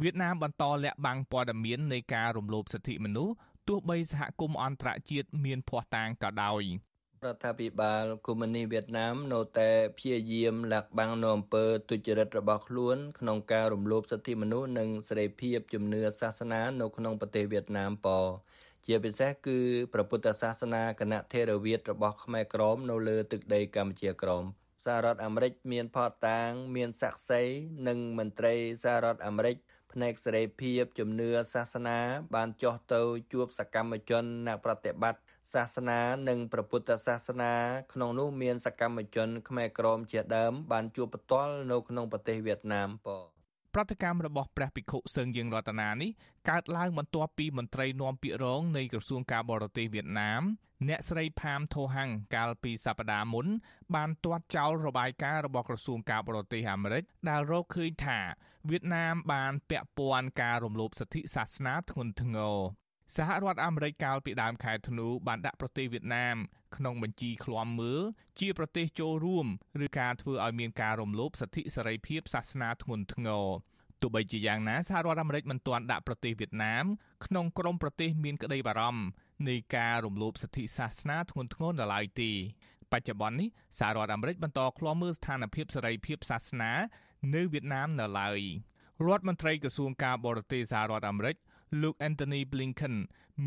[0.02, 3.34] វៀតណាមបន្តលាក់បាំងព័ត៌មាននៃការរំលោភសិទ្ធិមនុស្ស
[3.68, 6.62] ទោះបីសហគមន៍អន្តរជាតិមានភ័ស្តុតាងក៏ដោយ
[7.26, 18.20] រដ្ឋាភិបាលកុម្មុយនីសវៀតណាមនៅតែព្យាយាមលាក់បាំងនៅអំពើទុច្ចរិតរបស់ខ្លួនក្នុងការរំលោភសិទ្ធិមនុស្សនិងសេរីភាពជំនឿសាសនានៅក្នុងប្រទេសវៀតណាមប៉
[18.86, 19.58] ជាពិសេសគឺ
[19.92, 24.44] ព្រះពុទ្ធសាសនាគណៈថេរវាទរបស់ខ្មែរក្រមនៅលើទឹកដីកម្ពុជាក្រម
[24.86, 29.56] សហរដ្ឋអាមេរិកមានផតតាង មានស័ក្តិសិទ្ធិនិងមន្ត្រីសហរដ្ឋអាមេរិក
[29.92, 31.98] ផ្នែកសេរីភាពជំនឿសាសនា
[32.34, 33.02] បានចុះទៅ
[33.32, 35.20] ជួបសកម្មជនអ្នកប្រតិបត្តិ
[35.54, 37.52] សាសនានិងព្រះពុទ្ធសាសនា
[37.92, 43.16] ក្នុងនោះមានសកម្មជនខ្មែរក្រមជាដើមបានជួបផ្ទាល់នៅក្នុងប្រទេសវៀតណាមប៉
[43.74, 46.10] ប្រតិកម្មរបស់ព្រះភិក្ខុសឹងយើងរតនានេះ
[46.50, 50.42] កើតឡើងបន្ទាប់ពីមន្ត្រីនាំពាក្យរងនៃក្រសួងការបរទេសវៀតណាម
[50.88, 53.46] អ្នកស្រីផាមថូហាំងកាលពីសប្តាហ៍មុន
[53.94, 58.18] បានទាត់ចោលរបាយការណ៍របស់ក្រសួងការបរទេសអាមេរិកដែលរកឃើញថា
[58.70, 62.56] វៀតណាមបានពាក់ព័ន្ធការរំលោភសិទ្ធិសាសនាធ្ងន់ធ្ងរ
[63.16, 66.36] សហរដ្ឋអាមេរិកកាលពីដើមខែធ្នូបានដាក់ប្រទេសវៀតណាម
[66.76, 68.02] ក្នុងបញ្ជីឃ្លាំមើល
[68.40, 69.46] ជាប្រទេសចូលរួម
[69.84, 73.46] ឬការធ្វើឲ្យមានការរំលោភសិទ្ធិសេរីភាពសាសនាធ្ងន់ធ្ងរ
[74.00, 76.84] ទោះបីជាយ៉ាងណាសហរដ្ឋអាមេរិកមិនទាន់ដាក់ប្រទេសវៀតណាម
[77.24, 79.02] ក្នុងក្រុមប្រទេសមានក្តីបារម្ភ
[79.48, 82.30] នៃការរំលោភសិទ្ធិសាសនាធ្ងន់ធ្ងរនៅឡើយទេ
[82.92, 83.48] បច្ចុប្បន្ននេះ
[83.78, 86.72] សហរដ្ឋអាមេរិកបន្តឃ្លាំមើលស្ថានភាពសេរីភាពសាសនា
[87.34, 88.40] នៅវៀតណាមនៅឡើយ
[89.06, 91.36] រដ្ឋមន្ត្រីក្រសួងការបរទេសសហរដ្ឋអាមេរិក
[91.80, 92.94] លោក Anthony Blinken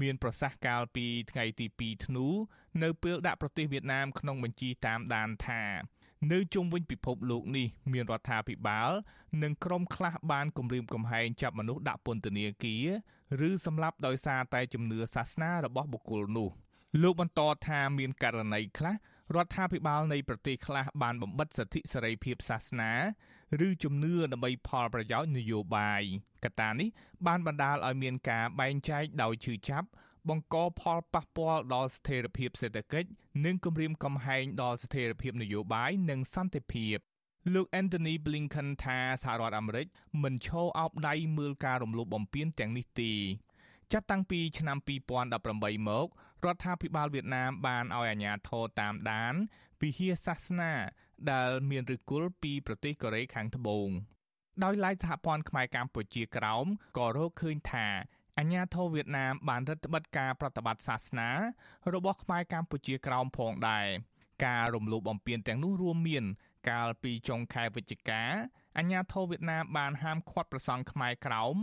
[0.02, 2.26] មានប្រសាសន៍កាលពីថ្ងៃទី2ធ្នូ
[2.84, 5.64] នៅពេលដាក់ប្រទេសវៀតណាមក្នុងបញ្ជីតាមដានថា
[6.32, 8.92] នៅជុំវិញពិភពលោកនេះមានរដ្ឋាភិបាល
[9.44, 12.76] និងក្រុមខ្លះបានគំរាមកំហែងចាប់មនុស្សដាក់ពន្ធនាគា
[13.40, 16.50] រឬសម្លាប់ដោយសារតែជំនឿសាសនារបស់បុគ្គលនោះ
[17.02, 18.96] លោកបន្តថាមានករណីខ្លះ
[19.34, 22.92] រដ្ឋាភិបាលនៃប្រទេសខ្លះបានបំបិទសិទ្ធិសេរីភាពសាសនា
[23.68, 26.02] ឬជំនឿដើម្បីផលប្រយោជន៍នយោបាយ
[26.44, 26.90] កត្តានេះ
[27.28, 29.88] បានបណ្ដាលឲ្យមានការបែងចែកដោយឈឺចាប់
[30.30, 33.10] បង្កផលប៉ះពាល់ដល់ស្ថិរភាពសេដ្ឋកិច្ច
[33.46, 36.98] និងគំរាមកំហែងដល់ស្ថិរភាពនយោបាយនិងសន្តិភាព
[37.54, 39.88] លោក Anthony Blinken ថាសហរដ្ឋអាមេរិក
[40.24, 43.12] មិនឈរអោបដៃមើលការរំលោភបំពានទាំងនេះទេ
[43.94, 44.78] ចាប់តាំងពីឆ្នាំ
[45.34, 46.08] 2018មក
[46.44, 49.34] រដ្ឋាភិបាលវៀតណាមបានឲ្យអាជ្ញាធរតាមដាន
[49.82, 50.74] វិហារសាសនា
[51.32, 53.90] ដែលមានឫសគល់ពីប្រទេសកូរ៉េខាងត្បូង
[54.64, 56.66] ដោយឡែកសហព័ន្ធខ្មែរកម្ពុជាក្រោម
[56.98, 57.88] ក៏រកឃើញថា
[58.38, 61.30] អាញាធរវៀតណាមបានរដ្ឋបិទការប្រតិបត្តិសាសនា
[61.94, 63.88] របស់ខ្មែរកម្ពុជាក្រោមផងដែរ
[64.46, 66.26] ការរំលោភបំពានទាំងនោះរួមមាន
[66.70, 68.22] កាលពីចុងខែវិច្ឆិកា
[68.78, 71.56] អាញាធរវៀតណាមបានហាមឃាត់ប្រសង់ខ្មែរក្រោម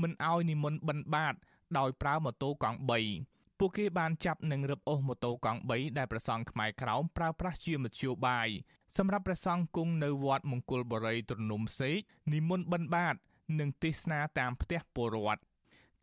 [0.00, 1.34] មិនឲ្យនិមន្តបិណ្ឌបាត
[1.78, 8.48] ដោយប្រើម៉ូតូកង់3 ពួកគេបានចាប់និងរឹបអូសម៉ូតូកង់3ដែលប្រសង់ខ្មែរក្រោមប្រើប្រាស់ជាមធ្យោបាយ
[8.96, 11.96] សម្រាប់ព្រះសង្ឃគង់នៅវត្តមង្គលបុរីទ្រនំសេក
[12.32, 13.14] និមន្តបិណ្ឌបាត
[13.60, 15.42] និងទេសនាតាមផ្ទះពលរដ្ឋ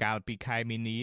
[0.03, 0.99] កាលពីខែមីនា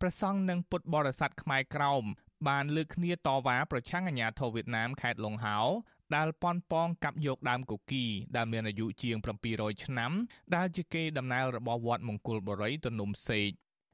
[0.00, 2.04] ព្រះសង្ឃនិងពុទ្ធបរិស័ទខ្មែរក្រោម
[2.48, 5.58] បានលើកគ្នាតវ៉ាប្រឆាំងអាញាធរវៀតណាមខេត្តលង្ហោ
[6.16, 8.04] ដែលប៉ុនប៉ងកាប់យកដើមកុកី
[8.36, 9.16] ដែលមានអាយុជាង
[9.50, 10.12] 700ឆ្នាំ
[10.54, 13.50] ដែលជាគេដំណើររបស់វត្តមង្គលបុរីទនំសេក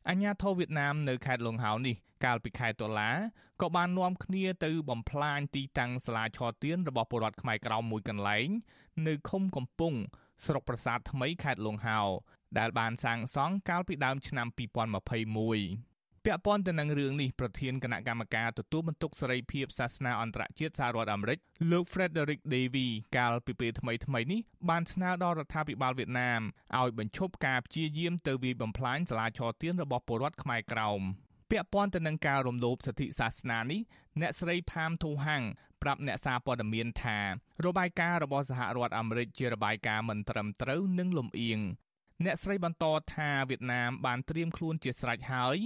[0.08, 3.10] អាញាធរវៀតណាមនៅខេត្តលង្ហោនេះកាលពីខែតុលា
[3.60, 8.48] ក៏បាននាំគ្នាទៅបំផ្លាញទីតាំងសាលាឆទានរបស់ពលរដ្ឋខ្មែរក្រោមមួយកន្លែង
[9.06, 9.98] នៅឃុំកំពង់
[10.44, 12.00] ស្រុកប្រាសាទថ្មីខេត្តលង្ហោ
[12.58, 14.46] ដែលបានសាងសង់កាលពីដើមឆ្នាំ
[15.14, 15.93] 2021
[16.26, 21.38] ពាក់ព័ន្ធទៅនឹងរឿងនេះប្រធានគណៈកម្មការទទួលបន្ទុកសេរីភាពសាសនាអន្តរជាតិសហរដ្ឋអាមេរិក
[21.70, 26.40] លោក Frederick Davy កាលពីពេលថ្មីថ្មីនេះបានស្នើដល់រដ្ឋាភិបាលវៀតណាម
[26.78, 31.00] ឲ្យបញ្ឈប់ការព្យាយាមទៅវាយបំផ្លាញសាលាឆទានរបស់ពលរដ្ឋខ្មែរក្រោម
[31.50, 33.80] ពាក់ព័ន្ធទៅនឹងការរំលោភសិទ្ធិសាសនានេះ
[34.20, 35.42] អ្នកស្រីផាមធូហាំង
[35.82, 37.18] ប្រាប់អ្នកសារព័ត៌មានថា
[37.64, 41.60] របាយការណ៍របស់សហរដ្ឋអាមេរិកជារបាយការណ៍មិនត្រឹមត្រូវនិងលំអៀង
[42.22, 42.84] អ្នកស្រីបន្ត
[43.14, 45.56] ថាវៀតណាមបានត្រៀមខ្លួនជាស្រេចហើយ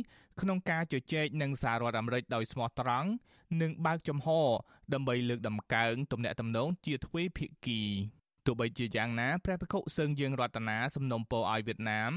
[0.41, 3.09] ក្នុងការជជែកនឹងសហរដ្ឋអាមេរិកដោយស្មោះត្រង់
[3.61, 4.29] និងបើកចំហ
[4.93, 7.81] ដើម្បីលើកដំកើងទំនាក់ទំនងជាទ្វេភាគី
[8.47, 12.13] ទោះបីជាយ៉ាងណាព្រះភិក្ខុសឹងយើងរតនាសំណុំពរឲ្យវៀតណាម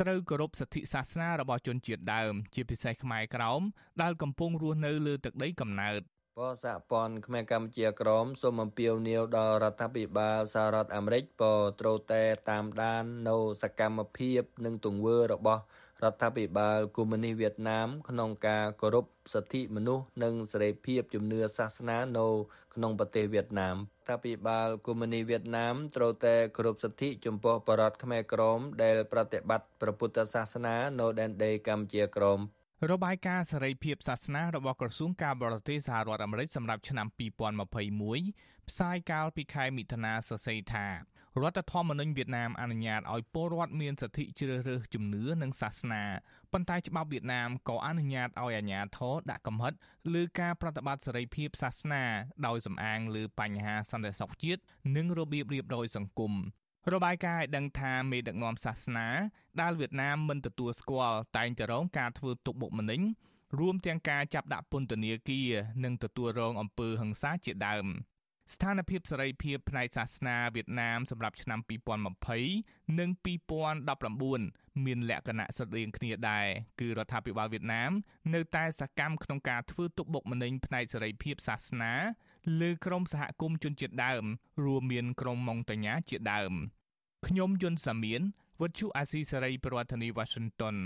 [0.00, 3.62] ត្រូវគោរពសិទ្ធិសាសនារបស់ជនជាតិដើម ជាពិសេសខ្មែរក្រោម
[4.02, 6.02] ដែលកំពុងរស់នៅលើទឹកដីកំណើត
[6.40, 11.42] បសហព័ន្ធខ្មែរកម្ពុជាក្រមសូមអំពាវនាវដល់រដ្ឋាភិបាលសហរដ្ឋអាមេរិកប
[11.80, 15.62] ត្រូវតែតាមដាននៅសកម្មភាព និងទង្វើរបស់
[16.04, 22.26] រដ្ឋាភិបាលកុម្មុយនីសវៀតណាម ក្នុងការគោរពសិទ្ធិមនុស្សនិងសេរីភាពជំនឿសាសនានៅ
[22.74, 32.40] ក្នុងប្រទេសវៀតណាមរដ្ឋាភិបាលកុម្មុយនីសវៀតណាមត្រូវតែគោរពសិទ្ធិចំពោះបរតខ្មែរក្រមដែលប្រតិបត្តិព្រះពុទ្ធសាសនានៅដែនដីកម្ពុជាក្រម
[32.90, 37.06] របាយការណ៍សេរីភាពសាសនារបស់ក្រសួងការបរទេសសហរដ្ឋអាមេរិកសម្រាប់ឆ្នាំ
[37.88, 40.86] 2021ផ្សាយកាលពីខែមិថុនាសរសេរថា
[41.42, 46.04] រដ្ឋធម្មនុញ្ញវៀតណាមអនុញ្ញាតឲ្យពលរដ្ឋមានសិទ្ធិជ្រើសរើសជំនឿនិងសាសនា
[46.52, 49.72] ប៉ុន្តែច្បាប់វៀតណាមក៏អនុញ្ញាតឲ្យអាជ្ញាធរដាក់កំហិត
[50.14, 52.04] លើការប្រតិបត្តិសេរីភាពសាសនា
[52.46, 54.60] ដោយសំអាងលើបញ្ហាសន្តិសុខជាតិ
[54.96, 56.32] និងរបៀបរៀបរយសង្គម
[56.92, 59.08] របាយការណ៍ឲ្យដឹងថាមេដឹកនាំសាសនា
[59.60, 63.00] ដែលវៀតណាមមិនទទួលស្គាល់តែងតែរងការធ្វើទុកបុកម្នេញ
[63.58, 65.50] រួមទាំងការចាប់ដាក់ពន្ធនាគារ
[65.84, 67.86] និងទទួលរងអំពើហិង្សាជាដើម។
[68.54, 71.60] ស្ថានភាពសេរីភាពផ្នែកសាសនាវៀតណាមសម្រាប់ឆ្នាំ
[72.28, 73.10] 2020និង
[73.96, 76.46] 2019មានលក្ខណៈស្រដៀងគ្នាដែរ
[76.80, 77.90] គឺរដ្ឋាភិបាលវៀតណាម
[78.34, 81.92] នៅតែសកម្មក្នុងការធ្វើទុកបុកម្នេញផ្នែកសេរីភាពសាសនា
[82.60, 84.24] លើក្រុមសហគមន៍ជនជាតិដើម
[84.64, 86.52] រួមមានក្រុមម៉ុងតាញ៉ាជាដើម
[87.26, 88.22] ខ្ញុំយុនសាមៀន
[88.60, 90.76] វិទ្យុអាស៊ីសេរី ប្រធានាធិបតី Washington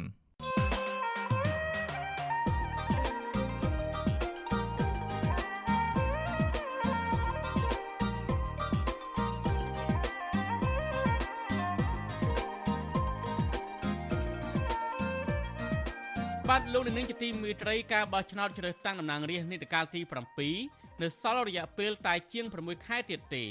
[16.48, 23.44] បាទលោកនាងជាទីមេត្រីការបោះឆ្នោតជ្រើសតាំងតំណាងរាស្ត្រនីតិកាលទី7 នៅសល់រយៈពេលតែជាង6ខែទៀតទេ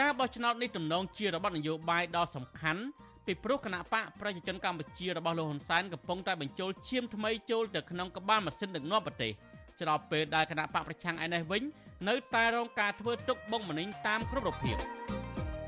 [0.00, 2.82] ការបោះឆ្នោតនេះទំនងជារបបនយោបាយដ៏សំខាន់
[3.26, 9.32] ពីព្រោះគណៈបកប្រជាជនកម្ពុជារបស់លោកហ៊ុនសែនកំពុងតែបញ្ចូលឈាមថ្មីចូលទៅក្នុងក្បាលម៉ាស៊ីនដឹកនាំប្រទេស
[9.80, 11.62] ស្របពេលដែលគណៈបកប្រឆាំងឯនេះវិញ
[12.08, 14.76] នៅតែរងការធ្វើទុកបុកម្នេញតាមគ្រប់រូបភាព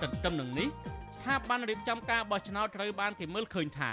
[0.02, 0.68] ទន្ទឹមនឹងនេះ
[1.14, 3.92] ស្ថាប័នរៀបចំការបោះឆ្នោតត្រូវបានគេមើលឃើញថា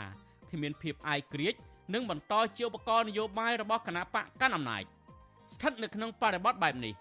[0.51, 1.53] គ្មានភាពអាយក្រិច
[1.93, 4.83] និងបន្តជាឧបករណ៍នយោបាយរបស់គណៈបកកណ្ដាលអំណាច
[5.53, 6.93] ស្ថិតនៅក្នុងបរិបទបែបនេះ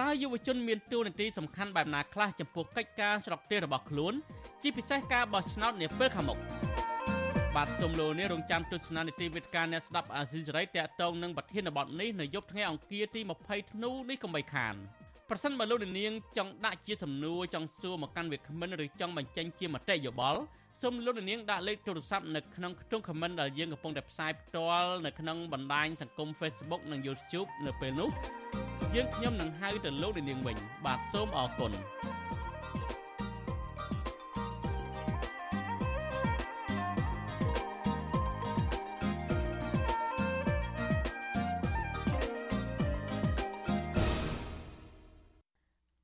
[0.00, 4.14] តើយុវជនមានតួនាទីសំខាន់បែបណាខ្លះចំពោះកិច្ចការស្រុកទេសរបស់ខ្លួន
[4.62, 6.38] ជាពិសេសការបោះឆ្នោតនាពេលខាងមុខ
[7.56, 14.74] បាទសូមលោកនេះរងចាំទស្សនានីតិវិទ្យាអ្នកស្ដាប់អាស៊ីសេរីតាក់ទងនឹងប្រធានបទនេះនៅយប់ថ្ងៃអង្គារទី20ធ្នូនេះកុំបីខាន
[15.28, 20.40] ប្រសិនបើលោកនាងចង់ដាក់ជាសំណួរចង់សួរមកកាន់វាគ្មិនឬចង់បញ្ចេញជាមតិយោបល់
[20.82, 28.10] សូមលោកនាងដាក់លេខទូរស័ព្ទនៅក្នុងខ្ទង់ comment ដែលយើងកំពុងតែផ្សាយផ្ទាល់នៅក្នុងបណ្ដាញសង្គម Facebook និង YouTube នៅពេលនោះ
[28.96, 31.72] យើងខ្ញុំនឹងហៅទៅលោកនាងវិញ បាទសូមអរគុណ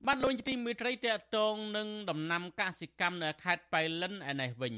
[0.06, 4.74] បានលោកទីមេត្រីតកតងនឹងដំណាំកសិកម្មនៅខេត្តបៃលិនឯនេះវិញ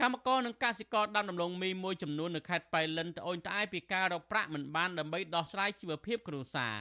[0.00, 6.76] កម្មករនិងកសិករដាំដំឡូងមីមួយចំនួននៅខេត្តបៃលិនត្អូញត្អែពីការរកប្រាក់មិនបានដើម្បីដោះស្រាយជីវភាពគ្រួសារ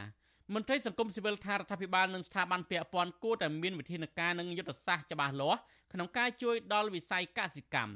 [0.55, 5.59] មន្ត្រីសង្គមស៊ីវិលថារដ្ឋាភិបាលនិងស្ថាប័នពាក់ព័ន្ធគួរតែមានវិធានការនិងយុទ្ធសាស្ត្រច្បាស់លាស់
[5.93, 7.93] ក្នុងការជួយដល់វិស័យកសិកម្ម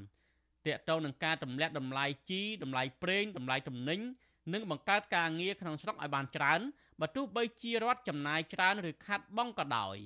[0.66, 4.00] ទាក់ទងនឹងការទម្លាក់តម្លៃជីតម្លៃប្រេងតម្លៃទំនិញ
[4.54, 6.62] និងបង្កើតការងារក្នុងស្រុកឲ្យបានច្រើន
[7.02, 9.98] បើទោះបីជារដ្ឋចំណាយច្រើនឬខាត់បងក៏ដោយ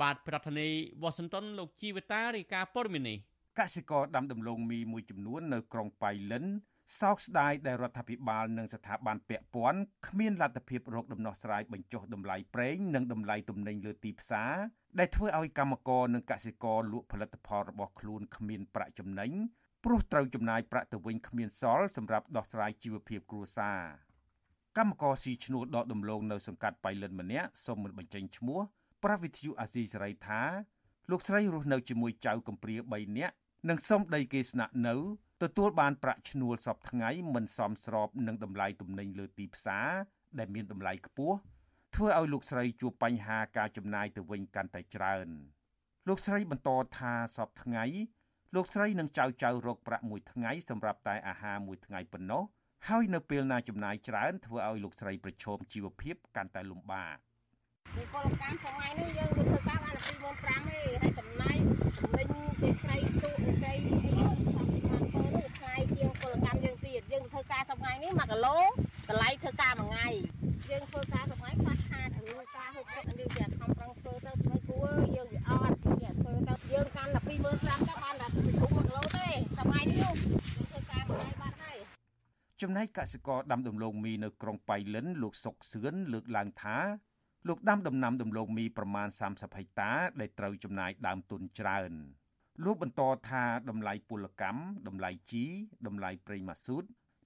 [0.00, 3.18] បាទប្រធានាធិបតីវ៉ាស៊ីនតោនលោកជីវតារាយការណ៍ព័ត៌មាននេះ
[3.58, 6.44] កសិករដាំដំឡូងមីមួយចំនួននៅក្រុងប៉ៃលិន
[7.00, 14.52] សោកស្ដាយដែលរដ្ឋាភិបាលនិងស្ថាប័នពាក់ព័ន្ធគ្មានលទ្ធភាពរកដំណោះស្រាយបញ្ចុះតម្លៃប្រេងនិងតម្លៃទំនិញលើទីផ្សារ
[14.98, 19.30] ដែលធ្វើឲ្យកម្មករនិងកសិករលក់ផលិតផលរបស់ខ្លួនគ្មានប្រាក់ចំណេញ
[19.84, 23.80] ព្រោះត្រូវចំណាយប្រាក់ទៅវិញគ្មានសល់សម្រាប់ដោះស្រាយជីវភាពគ្រួសារ
[24.78, 28.60] កម្មករស៊ីឈ្នួលដកដំឡូងនៅសង្កាត់បៃលិនម្នាក់សូមមិនបញ្ចេញឈ្មោះ
[29.04, 30.42] ប្រវិទ្យុអាស៊ីសេរីថា
[31.10, 33.34] លោកស្រីរស់នៅជាមួយចៅកំព្រា3នាក់
[33.68, 34.94] និងសុំដីគេស្នាក់នៅ
[35.42, 39.88] ទទួលបានប្រាក់ឈ្នួលសពថ្ងៃមិនសមស្របនឹងតម្លៃទំនិញលើទីផ្សារ
[40.38, 41.36] ដែលមានតម្លៃខ្ពស់
[41.94, 45.28] ធ្វើឲ្យលោកស្រីជួបបញ្ហាការចំណាយទៅវិញកាន់តែច្រើន
[46.08, 47.84] លោកស្រីបន្តថាសពថ្ងៃ
[48.54, 52.42] លោកស្រីនិងចៅចៅរកប្រាក់មួយថ្ងៃសម្រាប់តែអាហារមួយថ្ងៃប៉ុណ្ណោះ
[52.88, 57.16] ហើយនៅពេលណាចំណាយច្រើនធ្វើឲ្យលោកស្រីប្រឈមជីវភាពកាន់តែលំបាក
[57.94, 59.96] ពីពលកម្មថ្ងៃនេះយើងទៅធ្វើការបាន
[60.34, 61.56] 25,000ទេហើយចំណាយ
[61.98, 62.26] ចំណេញ
[62.60, 63.55] ពីថ្ងៃទូ
[67.56, 68.58] 40ថ្ងៃនេះ1គីឡូ
[69.08, 70.08] តម្លៃធ្វើការមួយថ្ងៃ
[70.70, 77.28] យើងធ្វើការ40ថ្ងៃខ្វះខាតអាយុការហូបចុកយើងជាខំប្រឹងធ្វើទៅមិនគួរយើងវាអត់យើងធ្វើទៅយើងកាន់តែ25000
[77.66, 79.28] ទៅបានតែ2គីឡូទេ
[79.58, 81.78] ថ្ងៃនេះយើងធ្វើការមួយថ្ងៃបាត់ហើយ
[82.62, 86.76] ចំណែកកសិករដាំដំឡូងមីនៅក្រុងប៉ៃលិន លោកសុកសឿនលើកឡើងថា
[87.48, 89.90] លោកដាំដំណាំដំឡូងមីប្រមាណ30ហិកតា
[90.20, 91.92] ដែលត្រូវចំណាយដើមទុនច្រើន
[92.64, 95.44] លោកបន្តថាតម្លៃពលកម្មតម្លៃជី
[95.86, 96.84] តម្លៃប្រេងម៉ាស៊ូត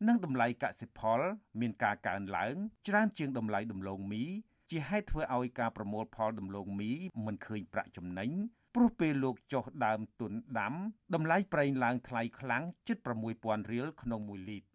[0.08, 1.20] និងតម្លៃកសិផល
[1.60, 2.54] មានការកើនឡើង
[2.88, 4.24] ច្រើនជាងតម្លៃដំឡូងមី
[4.70, 6.90] ជាហេតុធ្វើឲ្យការប្រមូលផលដំឡូងមី
[7.26, 8.30] មិនឃើញប្រាក់ចំណេញ
[8.74, 10.74] ព្រោះពេលលោកចុះដើមទុនដាំ
[11.14, 12.98] តម្លៃប្រេងឡើងថ្លៃខ្លាំងជិត
[13.34, 14.68] 6000រៀលក្នុង1លីត្រ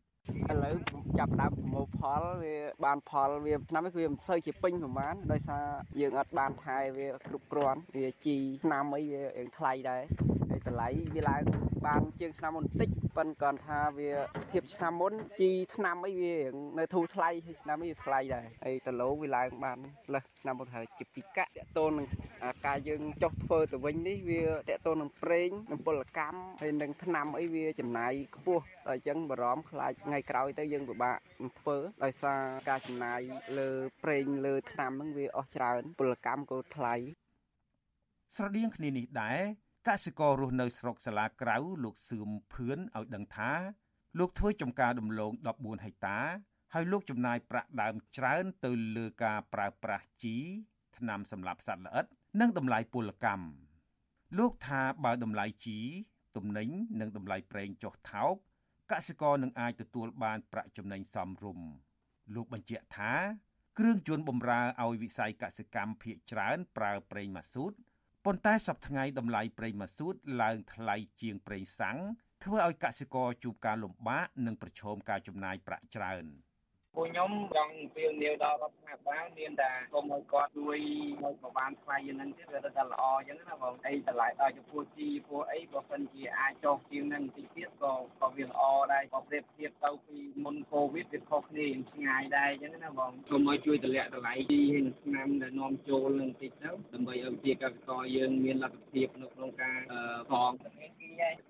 [0.52, 0.76] ឥឡូវ
[1.20, 2.56] ចាប់ដើមប្រមូលផលវា
[2.86, 5.66] បានផលវាឆ្នាំនេះវាមិនសូវជាពេញប្រហែលដោយសារ
[6.00, 10.04] យើងអត់បានថែវាគ្រប់គ្រាន់វាជីឆ្នាំអីវារៀងថ្លៃដែរ
[10.56, 11.44] ហើយតម្លៃវាឡើង
[11.86, 14.12] បានជាងឆ្នាំមុនបន្តិចប៉ុន្តែគាត់ថាវា
[14.52, 16.36] ធៀបឆ្នាំមុនជីឆ្នាំអីវា
[16.78, 19.78] នៅធូរថ្លៃហើយឆ្នាំនេះវាថ្លៃដែរហើយដឡូវាឡើងបាន
[20.14, 22.08] លើសឆ្នាំមុនហើយជាពីកាក់តកតូននឹង
[22.68, 31.18] ការយើងចុះធ្វើទៅវិញនេះវាតកតូននឹងប្រេងនឹងពលកម្មហើយនឹងឆ្នាំអីវាចំណាយខ្ពស់ដល់អញ្ចឹងបារម្ភខ្លាចថ្ងៃក្រោយទៅយើងពិបាក
[31.60, 33.20] ធ្វើដោយសារការចំណាយ
[33.58, 33.70] លើ
[34.04, 36.96] ប្រេងលើឆ្នាំហ្នឹងវាអស់ច្រើនពលកម្មក៏ថ្លៃ
[38.36, 43.52] ស្រដៀងគ្នានេះដែរ កសិកររស់នៅស្រុកសាលាក្រៅលោកសឿមភឿនឲ្យដឹងថា
[44.20, 46.20] លោកធ្វើចំការដំឡូង14ហិកតា
[46.74, 50.36] ហើយលោកចំណាយប្រាក់ដើមច្រើន ទៅលើការប្រើប្រាស់ជី
[50.98, 52.06] ថ្នាំសម្លាប់សត្វល្អិត
[52.42, 53.48] និងតម្លៃពលកម្ម
[54.38, 55.80] លោកថាបើតម្លៃជី
[56.36, 56.70] ទំនិញ
[57.00, 58.34] និងតម្លៃប្រេងចុះថោក
[58.92, 61.68] កសិករនឹងអាចទទួលបានប្រាក់ចំណេញសមរម្យ
[62.36, 63.14] លោកបញ្ជាក់ថា
[63.80, 67.74] គ្រឿងជន់បំរើឲ្យវិស័យកសិកម្មភាគច្រើនប្រើប្រេងម៉ាស៊ូត
[68.26, 71.98] ប៉ុន្តែសប្តាហ៍តម្លៃប្រេងម៉ាស៊ូតឡើងថ្លៃជាងប្រេងសាំង
[72.44, 76.26] ធ្វើឲ្យកសិករជួបការលំបាកនិងប្រឈមការចំណាយប្រាក់ច្រើន។
[76.96, 80.80] ពួកខ្ញុំចង់ពៀវនាវដល់រដ្ឋាភិបាលមានតែគុំឲ្យគាត់ជួយ
[81.24, 88.62] ឲ្យប្របានថ្លៃយ៉ាងហ្នឹងទៀតវាទៅតែល្អអញ្ចឹងណាបងអីតម្លៃដល់ចំពោះជីពួកអីបើសិនជាអាចចុះជាងហ្នឹងតិចទៀតក៏ក៏វាល្អ
[88.94, 99.78] ដែរក៏ប្រៀបធៀបទៅពីមុនកូវីដវាខុសគ្នាឆ្ងាយដែរអញ្ចឹងណាបងគុំឲ្យជួយតម្លាក់តម្លៃជីហើយនឹងឆ្នាំដែលនាំចូលនឹងតិចទៅដើម្បីឲ្យជាកសិករយើងមានលទ្ធភាពនៅក្នុងការ
[100.32, 100.52] ផង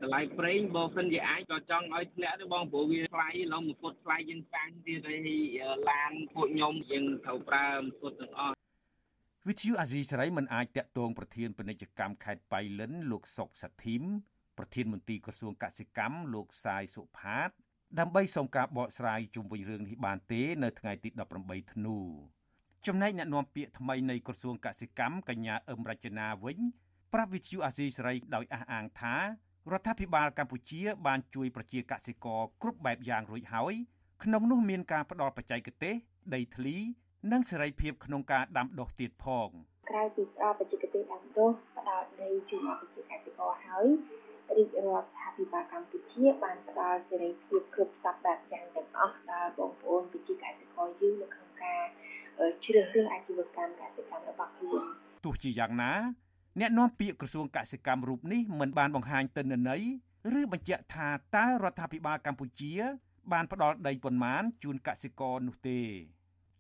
[0.02, 5.20] តម្លៃប្រេងបើសិនជាអាចក៏ចង់ឲ្យធ្លាក់ទៅបងព្រោះវាថ្លៃឡងមួយពុតថ្លៃជាងសាំងទៀតហើយ
[5.92, 7.68] ឡានពួកខ្ញុំយើងត្រូវប្រើ
[8.00, 8.56] ពុតទាំងអស់
[9.48, 14.04] វិទ្យុអាស៊ីសេរីមិនអាចតាក់ទងប្រធានពាណិជ្ជកម្មខេត្តបៃលិន លោកសុកសាធិម
[14.58, 17.50] ប្រធានមន្ត្រីក្រសួងកសិកម្មលោកសាយសុផាត
[18.00, 21.10] ដើម្បីសូមការបកស្រាយជុំវិញរឿងនេះបានទេ នៅថ្ងៃទី
[21.42, 21.98] 18ធ្នូ
[22.88, 26.58] ចំណែកអ្នកនាំពាក្យថ្មីនៃក្រសួងកសិកម្មកញ្ញាអឹមរចនាវិញ
[27.14, 29.16] ប្រាប់វិទ្យុអាស៊ីសេរីដោយអះអាងថា
[29.72, 33.74] រដ្ឋាភិបាលកម្ពុជាបានជួយប្រជាកសិករគ្រប់បែបយ៉ាងរួចហើយ
[34.26, 35.94] ក្នុងនោះមានការផ្ដល់បច្ចេកទេស
[36.36, 36.76] ដីធ្លី
[37.32, 39.50] និងសេរីភាពក្នុងការដាំដុះទៀតផង
[39.90, 43.88] ក្រៅពីផ្ដល់បច្ចេកទេសដាំដុះផ្ដល់ដីជូនដល់ប្រជាកសិករហើយ
[44.56, 51.84] រាជរដ្ឋាភិបាលកម្ពុជាបានផ្ដល់សេរីភាពគ្រប់សពបែបយ៉ាងទាំងអស់ដល់បងប្អូនប្រជាកសិករយើងនៅក្នុងការ
[52.66, 54.82] ជ្រើសរើសអាជីវកម្មកសិកម្មរបស់ខ្លួន
[55.26, 55.92] ទោះជាយ៉ាងណា
[56.60, 59.84] អ្នកនាំពាក្យក្រសួងកសិកម្មរូបនេះមិនបានបង្ហាញទិន្នន័យ
[60.40, 62.74] ឬបញ្ជាក់ថាតើរដ្ឋាភិបាលកម្ពុជា
[63.34, 65.80] បានផ្ដល់ដីប៉ុន្មានជូនកសិករនោះទេ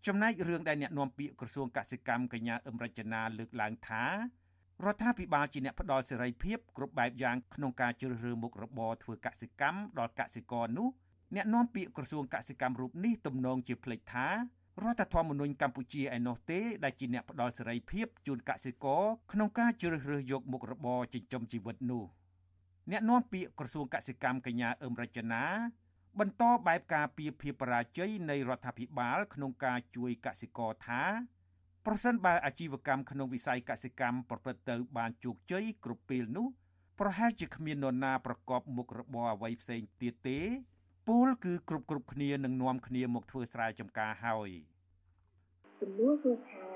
[0.05, 4.05] ចំណែករឿងដែលអ្នកនាំពាក្យក្រសួងកសិកម្មកញ្ញាអឹមរចនាលើកឡើងថា
[4.85, 10.89] រដ្ឋាភិបាលជាអ្នកផ្ដល់សេរីភាពគ្រប់បែបយ៉ាងក្នុងការជ្រើសរើសមុខរបរធ្វើកសិកម្មដល់កសិករនោះ
[11.35, 14.27] អ្នកនាំពាក្យក្រសួងកសិកម្មរូបនេះទំនងជាភ្លេចថា
[14.83, 22.05] រដ្ឋធម្មនុញ្ញកម្ពុជាឯណោះទេដែលជាអ្នកផ្ដល់សេរីភាពជូនកសិករក្នុងការជ្រើសរើសយកមុខរបរចិញ្ចឹមជីវិតនោះ
[22.91, 25.43] អ្នកនាំពាក្យក្រសួងកសិកម្មកញ្ញាអឹមរចនា
[26.19, 31.03] បន្តបែបការពីភាពបរាជ័យនៃរដ្ឋាភិបាលក្នុងការជួយកសិករថា
[31.85, 36.47] ប្រសិនបើអាជីវកម្មក្នុងវិស័យកសិកម្មប្រព្រឹត្តទៅបានជោគជ័យគ្រប់ពេលនោះ
[36.99, 40.39] ប្រហែលជាគ្មាននរណាប្រកបមុខរបរអ្វីផ្សេងទៀតទេ
[41.07, 44.49] ពលគឺគ្រប់គ្រប់គ្នានឹងនាំគ្នាមកធ្វើស្រែចម្ការហើយ
[45.81, 46.69] សំណួរគឺថា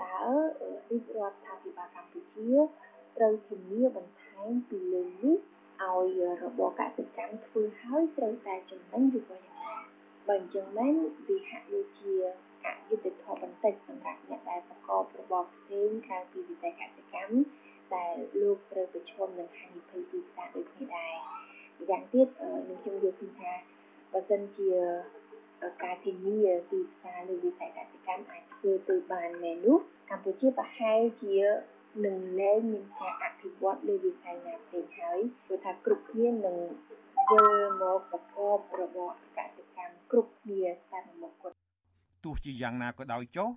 [0.00, 0.14] តើ
[0.90, 2.50] រាជរដ្ឋាភិបាលកម្ពុជា
[3.16, 5.36] ត្រូវធានាបន្ថែមពីលើនេះ
[5.84, 9.74] ឲ្យរបបកសិកម្មធ្វើហើយត្រូវតែចំណេញឬក៏យ៉ាងណា
[10.28, 10.94] បើអញ្ចឹងមែន
[11.28, 12.12] វាហាក់ដូចជា
[12.64, 17.36] អយុត្តិធម៌បន្តិចសម្រាប់អ្នកដែលប្រកបរបរផ្សេងក្រៅពីវិស័យកសិកម្ម
[17.96, 21.14] ដែលលោកត្រូវប្រឈមនឹងហានិភ័យទីផ្សារដូចគ្នាដែរ
[21.78, 22.28] ម្យ៉ាងទៀត
[22.68, 23.52] នឹងខ្ញុំយល់ឃើញថា
[24.12, 24.70] បើសិនជា
[25.82, 26.38] ការធានា
[26.70, 29.78] ទីផ្សារលើវិស័យកសិកម្មអាចធ្វើទៅបានមែននោះ
[30.10, 31.34] កម្ពុជាប្រហែលជា
[32.04, 36.56] នឹងលែងមានការអភិវឌ្ឍលើវិស័យណាផ្សេងហើយព្រោះថាគ្រប់គ្នានឹង
[37.30, 41.56] វិលមកប្រកបរបរកសិកម្មគ្រប់គ្នាតាមមុខគាត់
[42.24, 43.48] ទោះជាយ៉ាងណាក៏ដោយចុះ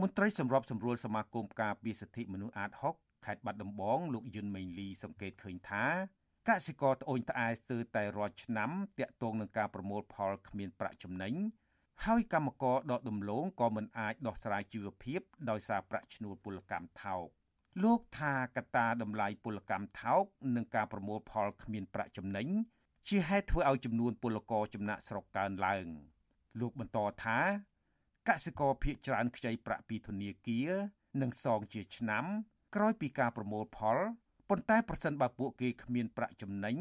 [0.00, 5.84] មន្ត្រីសម្របសម្រួលសមាគមការពារសិទ្ធិមនុស្សអាត6ខេត្តបាត់ដំបងលោកយុនមេងលីសង្កេតឃើញថា
[6.48, 11.34] កសិករត្អូញត្អែស្ទើរតែរាល់ឆ្នាំតាក់ទងនឹងការប្រមូលផលគ្មានប្រាក់ចំណេញ
[12.04, 15.20] ហើយកម្មករដកដំឡូងក៏មិនអាចដោះស្រាយជីវភាព
[15.50, 17.26] ដោយសារប្រាក់ឈ្នួលពលកម្មថោក
[17.80, 20.24] លោកថាកត្តាតម្លៃពលកម្មថោក
[20.56, 22.48] និងការប្រមូលផលគ្មានប្រាក់ចំណេញ
[23.08, 25.86] ជាហេតុធ្វើឲ្យចំនួនពលករចំណាក់ស្រុកកើនឡើង
[26.60, 27.38] លោកបន្តថា
[28.28, 30.70] កសិករភៀកច្រើនខ្ចីប្រាក់ពីធនាគារ
[31.22, 32.24] និងសងជាឆ្នាំ
[32.74, 33.98] ក្រោយពីការប្រមូលផល
[34.48, 36.76] ប៉ុន្តែប្រសិនបើពួកគេគ្មានប្រាក់ចំណេញ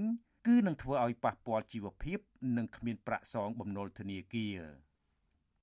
[0.48, 2.20] គឺនឹងធ្វើឲ្យប៉ះពាល់ជីវភាព
[2.58, 4.60] និងគ្មានប្រាក់សងបំណុលធនាគារ។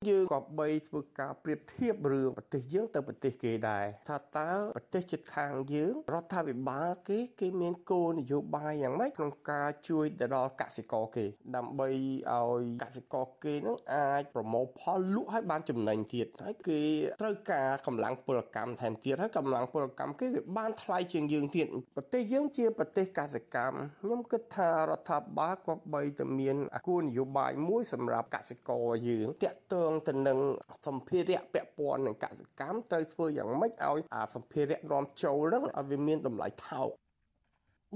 [0.07, 11.25] យើងក៏បីធ្វើការប្រៀបធៀបរឿងប្រទេសយើងទៅប្រទេសគេដែរថាតើប្រទេសជិតខាងយើងរដ្ឋាភិបាលគេគេមានគោលនយោបាយយ៉ាងម៉េចក្នុងការជួយទៅដល់កសិករគេ
[11.57, 16.81] ដើម្បីឲ្យកសិករគេនឹងអាចប្រមូលផលលក់ឲ្យបានចំណេញទៀតហើយគេ
[17.23, 26.57] ត្រូវការកម្លាំងពលកម្មថែមទៀតហើយកម្លាំងពលកម្មគេវាបានថ្លៃជាងយើងទៀតប្រទេសយើងជាប្រទេសកសិកម្មខ្ញុំគិតថារដ្ឋាភិបាលក៏បីតែមាន
[26.89, 30.39] គោលនយោបាយមួយសម្រាប់កសិករយើងតាក់ទងងទៅនឹង
[30.87, 36.89] សម្ភារៈពាក់ព័ន្ធនឹងកសិកម្មត្រូវធ្វើយ៉ាងម៉េចឲ្យអាសម្ភារៈនាំចូលហ្នឹងឲ្យវាមានតម្លៃថោក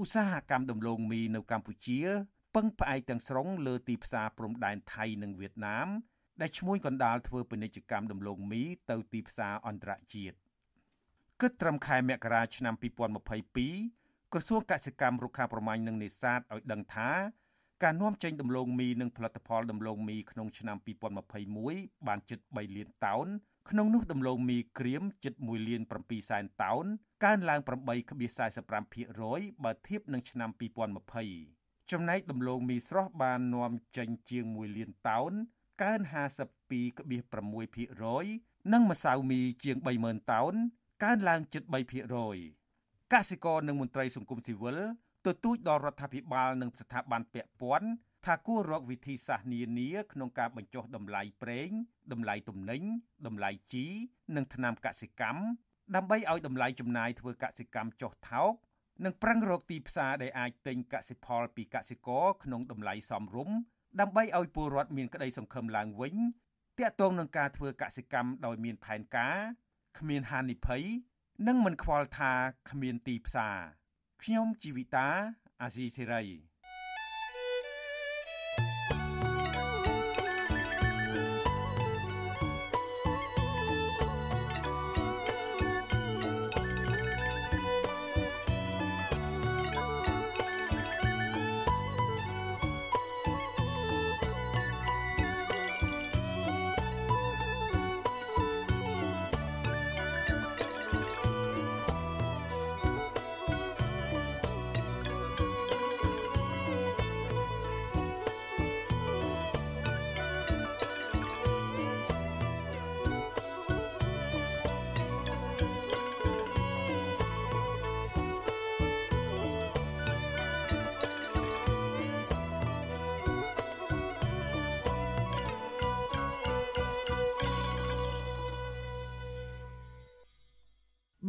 [0.01, 1.99] ឧស្សាហកម្មដំឡូងមីនៅកម្ពុជា
[2.55, 5.87] ពឹងផ្អែកទាំងស្រុងលើទីផ្សារព្រំដែនថៃនិងវៀតណាម
[6.41, 10.35] ដែលឈ្មួញកណ្ដាលធ្វើពាណិជ្ជកម្មដំឡូងមីទៅទីផ្សារអន្តរជាតិ
[11.41, 12.75] គិតត្រឹមខែមករាឆ្នាំ
[13.53, 17.09] 2022ក្រសួងកសិកម្មរុក្ខាប្រមាញ់និងនេសាទឲ្យដឹងថា
[17.83, 20.77] ការនាំចេញដំឡូងមីនិងផលិតផលដំឡូងមីក្នុងឆ្នាំ
[21.41, 23.27] 2021បានជិត3លានតោន
[23.69, 26.85] ក្នុងនោះដំឡូងមីក្រៀមជិត1លាន7សែនតោន
[27.23, 27.59] កើនឡើង
[28.21, 30.49] 8.45%បើធៀបនឹងឆ្នាំ
[31.19, 35.31] 2020ចំណែកដំឡូងមីស្រស់បាននាំចេញជាង1លានតោន
[35.83, 40.53] កើន52.6%និងម្សៅមីជាង30000តោន
[41.03, 41.63] កើនឡើងជិត
[42.43, 44.77] 3%កសិករនិងមន្ត្រីសង្គមស៊ីវិល
[45.25, 47.89] ទទូចដល់រដ្ឋាភិបាលនិងស្ថាប័នពាក់ព័ន្ធ
[48.25, 51.69] ថាគួររកវិធីសាស្ត្រនានាក្នុងការបញ្ចុះតម្លៃប្រេង
[52.11, 52.81] តម្លៃទំនិញ
[53.27, 53.85] តម្លៃជី
[54.35, 55.41] និងថ្នាំកសិកម្ម
[55.95, 58.53] ដើម្បីឲ្យតម្លៃចំណាយធ្វើកសិកម្មចុះថោក
[59.05, 63.55] និងប្រឹងរកទីផ្សារដែលអាចទិញកសិផលពីកសិករក្នុងតម្លៃសមរម្យ
[63.99, 66.15] ដើម្បីឲ្យពលរដ្ឋមានក្តីសង្ឃឹមឡើងវិញ
[66.79, 69.37] តាក់ទងនឹងការធ្វើកសិកម្មដោយមានផែនការ
[69.99, 70.83] គ្មានហានិភ័យ
[71.47, 72.33] និងមិនខ្វល់ថា
[72.69, 73.59] គ្មានទីផ្សារ
[74.23, 75.07] ខ្ញុំជីវិតា
[75.61, 76.21] អាស៊ីសេរី